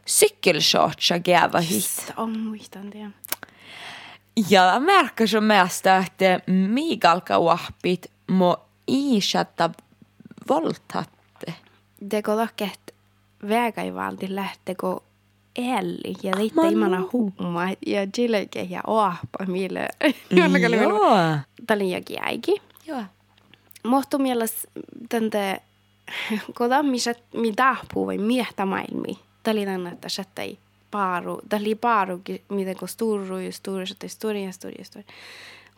[0.09, 2.13] algi cykelshortsa gäva hit.
[2.17, 3.11] On muistan det.
[4.49, 8.57] Ja märker som mest että migalka wahpit må
[8.87, 9.71] isätä
[10.49, 11.55] voltatte.
[12.01, 12.91] Det går dock ett
[13.43, 15.01] vägaivaldi lähtekö
[15.57, 16.73] Elli ja teitte Manu.
[16.73, 19.89] imana humma ja jileke ja oahpa mille.
[20.33, 21.39] Oli Joo.
[21.71, 22.63] Oli jokin äiki.
[22.87, 23.03] Joo.
[23.85, 24.67] Mohtu mieles
[25.09, 25.63] tänte,
[26.55, 29.28] koda misä, mi dahpuu vai miehtä maailmi.
[29.49, 30.59] tallinannata šatai
[30.91, 35.05] paru, dali parugi, miten kun sturu ja sturu šatai sturi ja sturi ja sturi.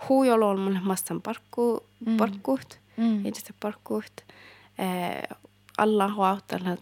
[0.08, 2.16] Huujolla on mulle massan parkku, mm.
[2.16, 3.26] parkkuht, mm.
[3.26, 4.22] edistä parkkuht.
[4.78, 5.38] Eh,
[5.78, 6.76] alla huautalla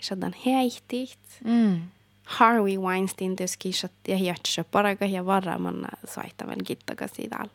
[0.00, 1.40] šatan heihtiht.
[1.44, 1.80] Mm.
[2.24, 7.52] Harvey Weinstein tyski šat ja hiatsa paraga ja varamanna soittavan kittaka siitä alla.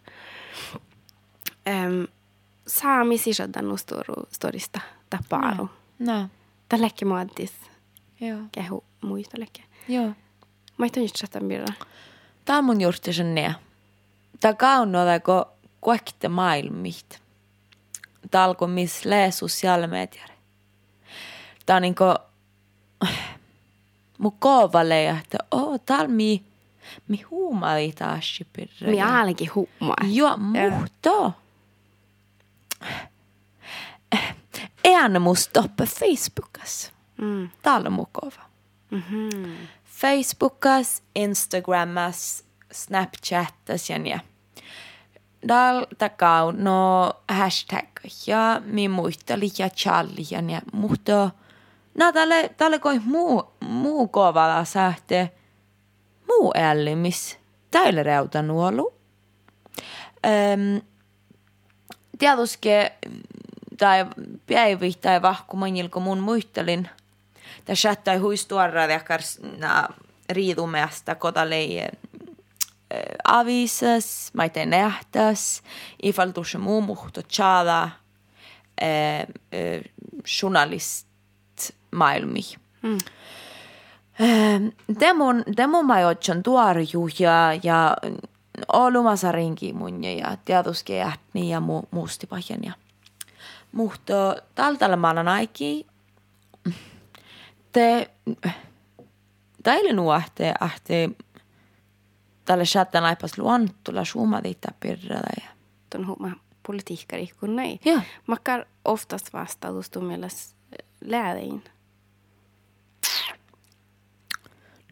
[1.70, 2.08] Um,
[2.68, 5.70] saamisi šatan sturu storista taparu.
[6.00, 6.22] No.
[6.22, 6.30] no.
[6.70, 7.73] Tämä läkki muodissa.
[8.52, 9.66] Kehu muistelekin.
[9.88, 10.12] Joo.
[10.78, 11.74] Mä ei nyt sätän birra.
[12.46, 13.54] Tämä on mun juuri sen nea.
[14.40, 15.46] Tämä kaunoa, kun
[15.82, 17.22] kuekte maailmit.
[18.32, 20.34] Tämä alkoi missä lee sosiaali mediari.
[21.66, 22.04] Tämä on niinku...
[24.18, 26.44] Mun kovalle, että oo, täällä mi...
[27.08, 28.88] Mi huumali taas pirra.
[28.88, 29.96] Mi aalikin hummaa.
[30.08, 31.34] Joo, muhto.
[34.84, 36.93] En musta stoppa Facebookas.
[37.24, 37.50] Mm.
[37.62, 38.42] Täällä on mukava.
[38.92, 39.52] Mhm.
[39.86, 44.22] Facebookas, Instagramas, Snapchatas ja niin.
[45.48, 47.86] Dal takau no hashtag
[48.28, 50.62] ja mi muisteli ja challi ja.
[50.74, 51.30] Mutta
[51.98, 55.32] no tälle, tälle koi muu, muu kovalla sähte
[56.28, 57.40] muu ällimis.
[57.72, 58.94] Täyle reuta nuolu.
[60.26, 60.82] Öm,
[62.20, 62.70] tietysti
[63.78, 64.06] tai
[64.48, 66.90] päivi tai vahku manjilko mun muistelin.
[67.74, 69.90] Chattai huistuarra jakars na
[70.30, 71.88] riidumeasta kotalei
[73.24, 75.62] avisas, mä teen nähtäs,
[76.04, 77.90] ifall tuossa muu muhto tjada
[78.82, 79.82] eh, eh,
[80.42, 81.08] journalist
[81.92, 82.42] maailmi.
[82.82, 82.98] Mm.
[85.00, 86.44] Demon, demon mä otsan
[87.20, 87.98] ja, ja
[88.74, 92.74] olumassa rinki mun ja tietysti jähni ja mu, muustipahjan ja
[93.72, 95.86] Mutta tältä maana aiki
[97.74, 98.12] te
[99.64, 101.10] teille nuohte ahte
[102.46, 105.50] tälle chatten aipas luontulla suumadita pirrada ja
[105.90, 106.32] Tuon humma
[106.68, 107.80] politiikkari kun näin.
[107.86, 108.02] Joo.
[108.28, 110.56] Makkar oftast vastautus mielessä
[111.06, 111.64] läädein.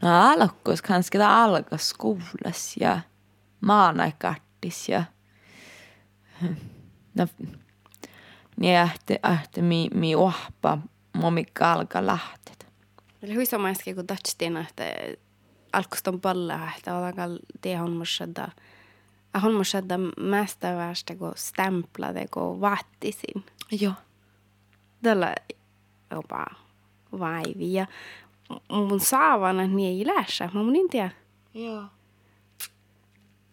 [0.02, 3.00] No alkos kanske det alkas skolas ja
[3.62, 5.04] maanaikartis ja
[7.16, 7.28] no,
[8.58, 10.78] niin ähti, ähti mi, mi ohpa
[11.14, 12.51] momi kalka lähtet.
[13.24, 14.84] Eli hui samaiski kun tatstiin, että
[15.74, 18.48] alkuston palla, että ollaan det on mushadda.
[19.44, 23.46] On mushadda mesta värsta kun stämplade kun vattisin.
[23.72, 23.94] Joo.
[25.04, 25.36] Tällä
[26.12, 26.46] jopa
[27.20, 27.88] vaivi ja
[28.72, 30.50] mun saavana niin ei läsä.
[30.54, 31.10] Mä mun intia.
[31.54, 31.84] Joo.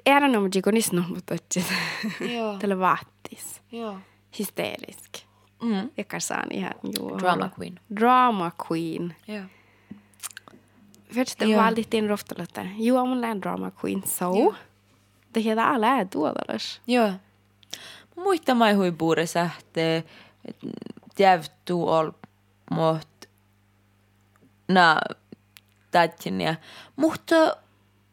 [0.06, 1.34] Är det något jikonis no mutta
[2.20, 2.58] Joo.
[2.58, 3.62] Tällä vattis.
[3.72, 3.98] Joo.
[4.38, 5.28] Hysterisk.
[5.62, 5.90] Mm.
[5.96, 7.18] Jag saan ihan juu.
[7.18, 7.80] Drama queen.
[7.96, 9.14] Drama queen.
[11.08, 11.14] Joo.
[11.14, 11.62] Först Joo.
[11.62, 12.66] valittiin rohtelötä.
[12.78, 14.02] Joo, mun lään drama queen.
[14.06, 14.38] So.
[14.38, 14.54] Joo.
[15.34, 16.80] Det heter alla är tuotalas.
[16.86, 17.12] Joo.
[18.16, 20.04] Muista mai hui puure sähtee,
[20.44, 22.10] että jävtuu ol
[22.70, 23.08] mot
[24.68, 25.00] na
[25.90, 26.54] tatjinia.
[26.96, 27.56] Mutta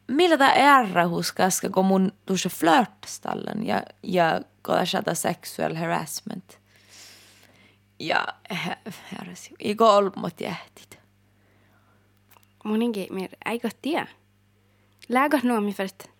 [0.08, 4.40] millä tämä är huskaska, kun mun tuossa flörtstallen ja, ja
[4.84, 6.60] shata sexual harassment.
[7.98, 8.26] Ja
[9.12, 10.98] herrasi, iko ol mot jähtit.
[12.66, 14.06] Mun ingi mer äikö tie.
[15.08, 16.10] Lägät nuomi för att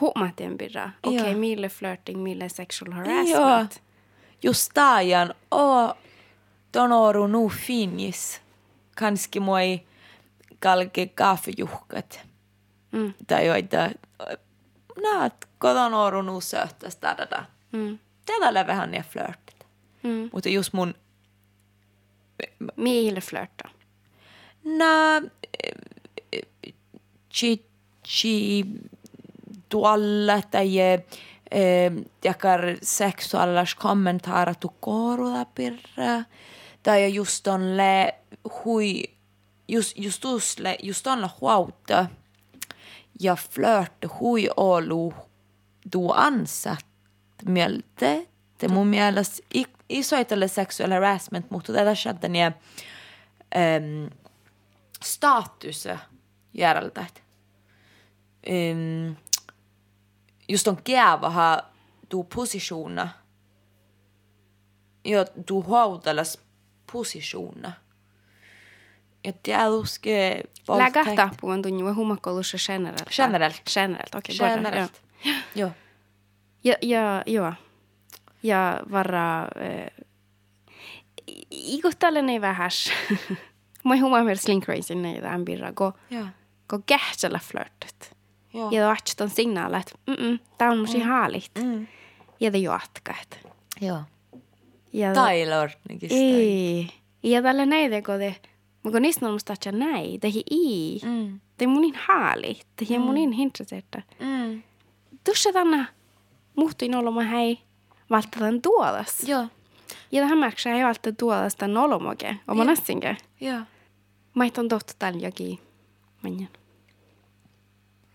[0.00, 0.90] huomatien birra.
[1.02, 2.96] Okei, okay, mille flirting, mille sexual Joo.
[2.96, 3.82] harassment.
[4.42, 5.94] Just taajan, o
[6.72, 8.40] ton oru nu finjis.
[8.96, 9.80] Kanski moi
[10.58, 12.20] kalke kaffejuhkat.
[12.92, 13.14] Mm.
[13.26, 13.90] Tai joita,
[15.02, 17.44] näet, koton oru nu söhtäs tätä.
[17.72, 17.98] Mm.
[18.26, 19.66] Tätä vähän ne flörtit.
[20.02, 20.30] Mm.
[20.32, 20.94] Mutta just mun,
[22.76, 23.78] Miehille flirta.
[24.64, 25.22] nää,
[27.30, 28.66] chichi
[29.68, 31.92] tuolla tai eh,
[32.24, 36.24] jakar seksuaalis kommentaara tu korulla pirra.
[36.82, 38.14] Tai just on le
[38.64, 39.02] hui,
[39.68, 42.06] just, just usle, just on le huauta
[43.20, 45.14] ja flörte hui olu
[45.92, 46.86] du ansat
[47.46, 48.16] mieltä.
[48.60, 52.52] Det mun mielestä i- isoitelle sexual harassment, mutta tätä skedde niin um,
[53.54, 54.06] ehm,
[55.04, 55.88] status
[56.54, 57.06] järjeltä.
[58.48, 59.16] Um,
[60.48, 61.62] just on käävähä
[62.08, 63.08] tuu positiona.
[65.04, 66.40] Ja tuu huauteles
[66.92, 67.72] positiona.
[69.24, 70.10] Ja tietysti
[70.68, 73.08] Lägät tappuun tunnu humakkoulussa generellt.
[73.16, 73.62] Generellt.
[73.74, 74.36] Generellt, okei.
[74.36, 75.02] Okay, Generellt.
[75.54, 75.70] Joo.
[76.64, 77.52] Ja, ja, joo.
[78.42, 79.42] Ja vara...
[79.42, 80.06] Äh,
[81.50, 82.92] Ikuttalle ei vähäs.
[83.88, 85.72] Mä huomaa myös slinkraisin näitä ämbirra.
[85.72, 86.26] Go, Joo.
[86.68, 88.16] go kähtsellä flirtit.
[88.54, 88.70] Joo.
[88.70, 91.50] Ja vaihtan signaaleja, että mm tämä on musi haalit.
[91.62, 91.86] Mm.
[92.40, 93.38] Ja te jatkat.
[93.80, 94.00] Joo.
[94.92, 95.70] Ja Taylor.
[95.88, 96.88] Niin Ei.
[97.22, 98.36] Ja tällä näitä, kun te...
[98.92, 100.20] Kun niistä on musta että näin.
[100.22, 101.00] Det är i.
[101.04, 101.40] Mm.
[101.58, 102.60] Det är munin haali.
[102.74, 104.02] Det är munin intresserta.
[104.20, 104.62] Mm.
[105.24, 105.86] Tuossa tänä
[106.56, 107.58] muhtuin olema hei
[108.10, 109.28] välttämättä tuodas.
[109.28, 109.46] Joo.
[110.12, 112.36] Ja tähän märksää ei välttämättä tuodas tämän olomoke.
[112.48, 112.70] Oma Joo.
[112.70, 113.16] nassinke.
[113.40, 113.60] Joo.
[114.38, 115.58] Mä et on tohtu tällä jokin.
[116.22, 116.48] Manjan.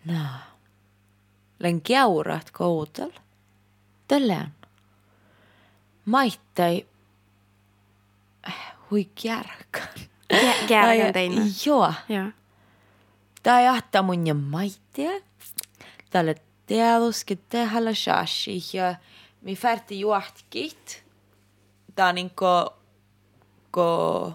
[0.05, 0.19] No.
[1.59, 3.11] Len keurat koutel.
[4.07, 4.53] Tällään.
[6.05, 6.85] Maittai.
[8.91, 9.87] Hui kärkan.
[10.67, 11.41] Kärkän teinä.
[11.65, 11.93] Joo.
[12.09, 12.31] Joo.
[13.43, 15.11] Tää jahtaa mun ja maittia.
[16.09, 18.95] Tälle teaduske tehällä shashi ja
[19.41, 21.03] mi färti juohtkit.
[21.95, 22.45] Tää on niinku
[23.71, 24.33] ko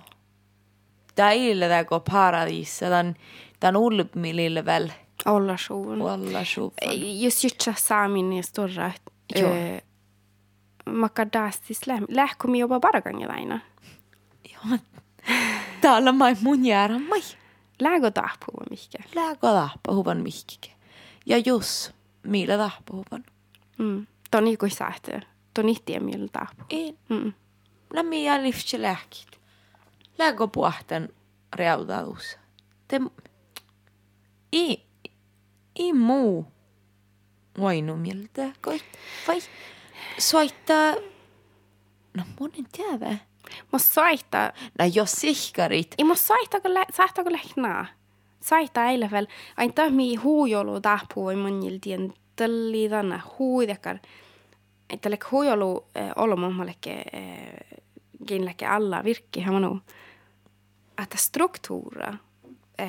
[1.19, 2.79] tää ille tää ko paradis.
[2.79, 3.15] Tää on
[3.61, 4.89] tää on ulpmilille väl.
[5.27, 5.99] Olla suun.
[5.99, 7.21] Walla shufan.
[7.23, 8.91] Just jutsa saamin ja storra.
[9.37, 9.53] Joo.
[9.53, 9.79] Öö,
[10.91, 13.61] Makadastis lähkomi jopa paraganga aina.
[14.53, 14.79] Joo.
[15.81, 17.21] Täällä mai mun jäädä mai.
[17.81, 18.99] Lägo tahpua mihkä.
[19.15, 20.71] Lääkö tahpahuvan mihkike.
[21.27, 21.93] Ja jos
[22.23, 23.25] millä tahpahuvan.
[23.79, 24.07] Mm.
[24.31, 25.21] Tuon niinku säähtö.
[25.55, 26.67] Tuon ihtien millä tahpua.
[26.71, 26.99] En.
[27.09, 27.33] Mm.
[27.95, 29.38] No miä liftsi lääkit.
[30.53, 31.09] Puhten
[31.57, 32.39] reutaus.
[32.89, 33.01] Te...
[34.53, 34.89] I...
[35.79, 36.47] I muu.
[37.59, 38.53] Voinu miltä.
[38.63, 38.85] Koit.
[39.29, 39.39] Vai.
[40.19, 40.95] Soittaa.
[42.17, 43.19] No mun en tiedä.
[43.73, 44.53] Mä saita.
[44.79, 45.95] No jos sihkarit.
[45.99, 46.85] Ei mä saitako lä...
[46.93, 47.87] Saitako lähnää.
[48.41, 49.29] Saita eilen vielä.
[49.57, 53.99] Ain tahmi huujolu tahpua mun jiltien tälli tänne huidekar.
[54.91, 57.81] Että lek huujolu äh, olla mammaleke äh,
[58.27, 59.81] ginleke alla virkki hamanu.
[61.03, 62.15] Että struktuura
[62.81, 62.89] äh,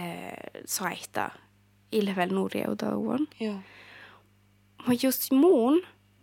[0.66, 1.32] saita
[1.92, 3.28] ille vielä nuurieutuun.
[3.40, 3.56] Joo.
[4.88, 5.82] Mutta just muun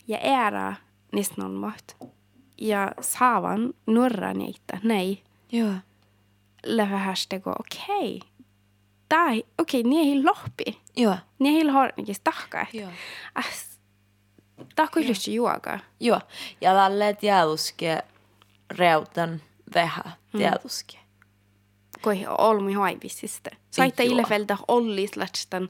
[0.09, 0.75] ja ära
[1.13, 1.93] niistä on maht.
[2.61, 5.17] Ja saavan nuorra niitä, nej.
[5.53, 5.73] Joo.
[6.67, 8.17] Lävähästego, okei.
[8.17, 8.29] Okay.
[9.09, 10.81] Tai, okei, okay, nie lohpi.
[10.97, 11.17] Joo.
[11.39, 12.67] Nie har niitä tahkaa.
[12.73, 12.91] Joo.
[13.35, 13.79] As,
[14.75, 15.79] tämä on kyllä juoga.
[16.01, 16.21] Joo.
[16.61, 18.03] Ja tälle tieduske
[18.71, 19.43] reutan
[19.75, 21.06] vähän tietysti.
[22.07, 23.51] Koi olmi hoivisista.
[23.71, 24.15] Saitta Joo.
[24.15, 25.69] ilefeltä ollis lähtstan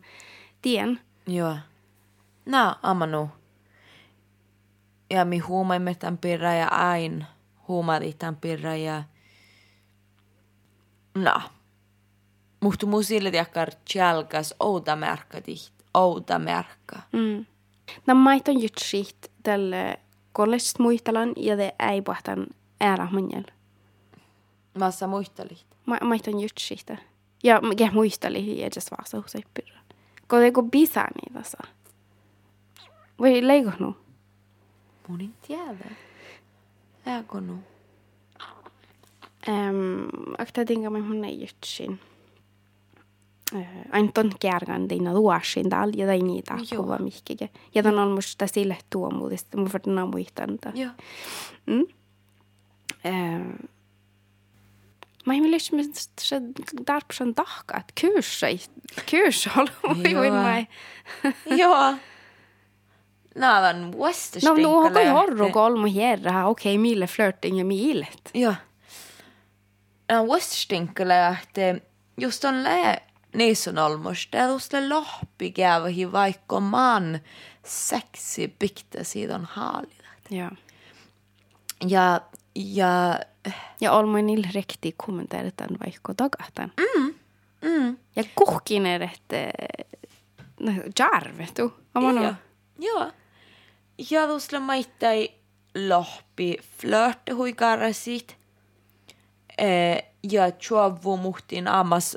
[0.63, 1.01] tien.
[1.27, 1.57] Joo.
[2.47, 3.29] No, amanu.
[5.11, 7.27] Ja mi huumaimme tämän pirra ja ain
[7.69, 9.05] huumadi tämän pirra ja...
[11.15, 11.43] No.
[12.61, 15.73] Muhtu musille tiakkar tjälkas outa märkka tiht.
[15.95, 16.97] Outa märkka.
[17.13, 17.47] Mm.
[18.07, 20.01] Nämä mait on jutsit tälle
[20.33, 22.47] kollest muistelan ja te ei puhtan
[22.81, 23.45] ära munjel.
[24.79, 25.76] Massa muistelit.
[25.87, 26.87] Ma, mait on jutsit.
[27.45, 29.81] Ja mä muisteli edes vasta usein pirra.
[30.29, 31.67] Kun ei kun bisää niitä saa.
[33.19, 33.97] Voi leiko nu?
[35.09, 35.91] Mun en tiedä.
[37.07, 37.53] Eikö nu?
[39.49, 42.01] Um, akta tinga mai mun ei jutsin.
[43.55, 47.51] Uh, Anton kärgan dina luosin täällä ja tai niitä kuva mihkike.
[47.75, 49.57] Ja tämän on musta sille tuo muutista.
[49.57, 50.59] Mun varten muistan.
[50.75, 50.91] Joo.
[51.67, 51.81] Mm.
[51.81, 53.69] Uh,
[55.27, 56.41] Mä ei mielestä se
[56.87, 57.93] tarpsan tahka, että
[59.57, 60.21] on voi Joo.
[60.21, 60.67] voi mä.
[61.57, 61.95] Joo.
[63.35, 68.31] Nää on vuosista No, no, onko jorru kolme herra, okei, mille flirting ja miilet.
[68.35, 68.55] Joo.
[70.09, 70.75] Nää on vuosista
[71.43, 71.81] että
[72.19, 73.07] just on lää
[73.37, 74.29] niissä on olmus.
[74.33, 77.21] Det är just det lohpi käyvähi vaikka man
[77.65, 80.09] seksi pikta siitä on haalida.
[80.31, 80.51] Ja.
[81.87, 82.21] Ja,
[82.57, 83.19] ja
[83.81, 86.73] Ja olemme niillä rekti kommenteeritan vaikka takahtan.
[86.77, 87.15] Mm.
[87.63, 87.97] Mm.
[88.17, 89.37] Ja kuhkinen, että
[90.61, 91.73] no, jarve tu.
[91.95, 92.23] Oma no.
[92.23, 92.35] Joo.
[92.79, 93.13] Joo.
[94.11, 95.31] Ja tuossa maittai
[95.89, 98.37] lohpi flörte huikarasit.
[99.59, 100.03] Eh,
[100.33, 102.17] ja chuovu muhtin amas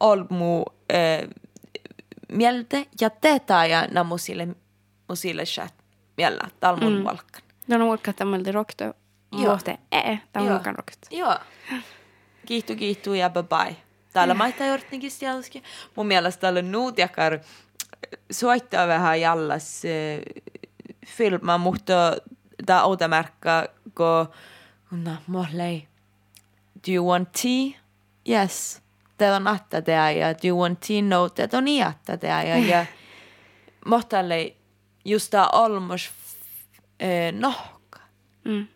[0.00, 1.28] olmu eh,
[2.32, 2.76] mieltä.
[3.00, 5.74] Ja tätä ja na musille, chat
[6.16, 7.04] mieltä talmun mm.
[7.04, 7.42] valkan.
[7.68, 8.84] No no vaikka tämmöiltä rokto.
[9.42, 9.52] Joo.
[9.52, 10.56] Lohte ee, tämä Joo.
[10.56, 11.08] on rokto.
[11.10, 11.36] Joo.
[12.46, 13.76] Kiitu, kiitu ja bye bye.
[14.12, 15.62] Täällä maittaa jortnikin sielläkin.
[15.96, 17.38] Mun mielestä täällä on nuut jakar
[18.30, 20.44] soittaa vähän jallas äh,
[21.06, 22.16] filma, mutta
[22.66, 24.28] tää outa märkka, kun
[25.04, 25.88] no, mollei.
[26.86, 27.80] Do you want tea?
[28.28, 28.82] Yes.
[29.18, 31.02] Teillä on atta tää ja do you want tea?
[31.02, 32.86] No, teillä on iatta tää ja, ja
[33.86, 34.54] mohtalle
[35.04, 36.10] just tää olmos
[37.02, 37.74] äh, nohka
[38.44, 38.66] Mm.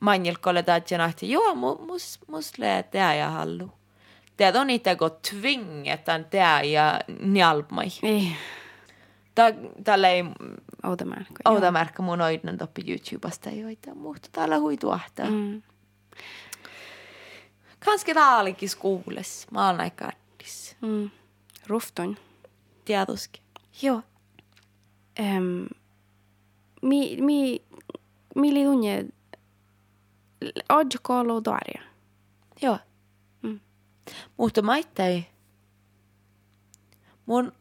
[0.00, 3.72] Manjelkolle taatjan ahti, joo, mu, mus, mus lee tää ja hallu.
[4.36, 7.86] Teet on itse kun tvingetan tää ja njalmai.
[8.02, 8.28] Ei,
[9.34, 9.52] Tää,
[9.84, 10.24] tällä ei
[10.84, 11.32] outa märkö.
[11.44, 15.26] outa märkkä mun oidnan toppi YouTubesta joita, mutta täällä huituahtaa.
[15.26, 15.32] Mm.
[15.32, 15.62] Mm.
[17.84, 20.76] Kanske taalikin skuules, mä oon aika addis.
[20.80, 21.10] Mm.
[21.66, 22.16] Rufton.
[22.84, 23.40] Tietysti.
[23.82, 24.02] Joo.
[25.20, 25.66] Um,
[26.82, 27.62] mi, mi,
[28.34, 29.06] mi li tunne
[30.68, 31.82] oggi colo d'aria.
[32.62, 32.78] Joo.
[33.42, 33.60] Mm.
[34.36, 35.26] Mutta maittai.
[37.26, 37.52] Mun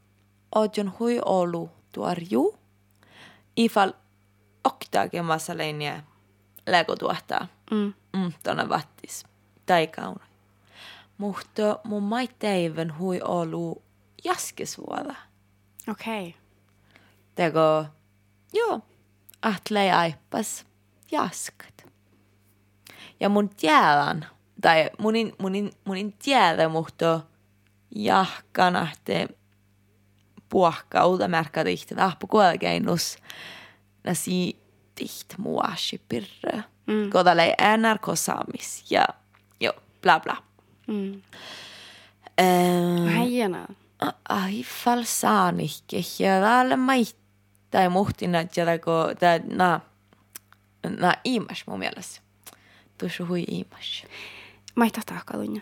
[0.56, 2.58] oon hui olu tuorju.
[3.56, 3.94] Ifal
[4.64, 6.04] oktaakin massa leiniä
[6.68, 7.48] lego tuottaa.
[7.72, 7.94] Mm.
[8.14, 9.26] Mm, tuonne vattis.
[9.66, 10.26] Tai kauna.
[11.18, 13.84] Mutta mun maitteivän hui olu
[14.24, 15.16] jaskesvuoda.
[15.90, 16.28] Okei.
[16.28, 16.42] Okay.
[17.36, 17.86] Teko,
[18.54, 18.80] joo,
[19.42, 20.66] atlei aippas
[21.12, 21.77] jaskat.
[23.20, 24.26] Ja mun tiedän,
[24.61, 27.20] tai munin, munin, munin tiedä, mutta
[27.95, 29.28] jahkan ahte
[30.49, 33.18] puhka uutta märkä tihti vahpu kuolkeinus.
[34.03, 34.59] Nasi
[34.95, 36.63] tiht muashi pirre.
[36.88, 37.09] Mm.
[37.09, 39.05] Kodalei NRK saamis ja
[39.59, 40.38] joo, bla bla.
[40.88, 41.22] Mm.
[42.39, 43.68] Ähm, Häijänä.
[44.30, 49.80] ai falsaanihke ja täällä maittaa ja muhtina että kun tää na
[50.99, 52.27] na iimas mun mielestä.
[52.98, 54.04] Tuossa hui iimas.
[54.76, 55.62] Mä ei tahtaa kalunja.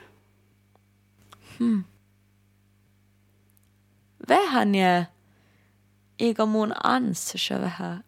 [4.29, 5.05] Vähän ja
[6.19, 8.03] eikä mun ansassa vähän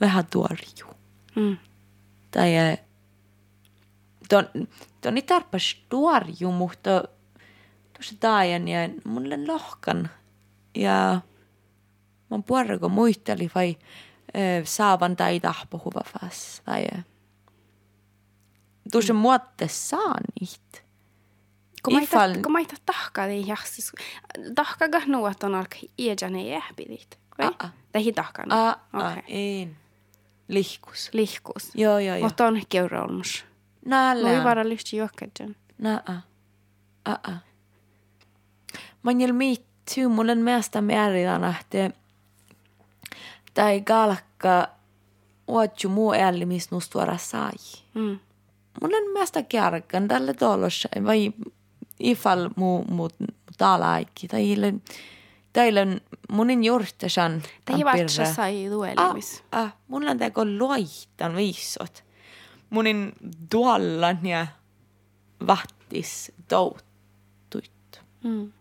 [0.00, 0.96] vähän tuorju.
[1.36, 1.56] Mm.
[2.30, 2.50] Tai
[4.28, 4.48] ton,
[5.00, 7.04] ton ei tarpas tuorju, mutta
[7.92, 10.10] tuossa taajan ja mulle lohkan.
[10.74, 11.20] Ja
[12.30, 13.76] mä puorko muisteli vai
[14.64, 16.00] saavan tai tahpohuva.
[16.64, 17.04] Tai äh,
[18.92, 19.18] tuossa mm.
[19.18, 20.80] muotte saa niitä.
[21.84, 23.92] Kun mä ei Ifall- kun mä ei tahtaa, niin jahsis.
[24.54, 27.18] Tahkaa kahnu, että on alkaa iäjän ei ehpidit.
[27.38, 27.50] Vai?
[27.58, 27.70] Aa.
[27.92, 28.44] Tai hi tahkaa.
[28.48, 29.22] Ah, ah, Okei.
[29.28, 29.68] ei.
[30.48, 31.10] Lihkus.
[31.12, 31.70] Lihkus.
[31.74, 32.24] Joo, joo, joo.
[32.24, 33.44] Mutta on keuraolmus.
[33.86, 34.28] Näillä.
[34.28, 35.56] Voi vara lyhti juokkajan.
[35.78, 36.22] Nää.
[37.08, 37.34] Uh-uh.
[39.02, 41.90] Manjel miittyy mulle meistä määritän, että
[43.54, 44.68] tai galkka
[45.46, 47.52] ootju muu älli, missä nusta vara sai.
[47.94, 48.18] Mm.
[48.80, 51.28] mul on mästak-järg on talle tolus või
[52.00, 54.72] ifal mu, mu, mu tala äkki, ta ei ole,
[55.52, 56.00] ta ei ole,
[56.32, 57.40] mul on juurde saan.
[57.64, 59.66] ta ei vaata, sai luuelimis ah,.
[59.66, 62.02] Ah, mul on tegu loid on viisud.
[62.70, 63.04] mul on
[63.50, 64.46] toal on ja
[65.46, 68.52] vahtis tohutud mm..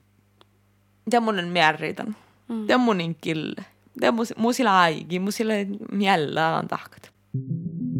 [1.11, 2.15] ja mul on märrid mm.
[2.49, 3.53] on mm., ta on mul kill,
[4.01, 5.67] ta on mu, mu sille aegi, mu sille
[5.99, 7.98] jälle on tahkad mm..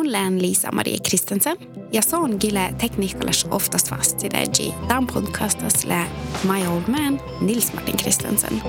[0.00, 1.56] Län Lisa-Marie Kristensen.
[1.92, 4.72] Ja son gille teknikalers oftast fast i det G.
[4.88, 6.06] Dan podcastas lä
[6.44, 8.62] My Old Man Nils Martin Kristensen.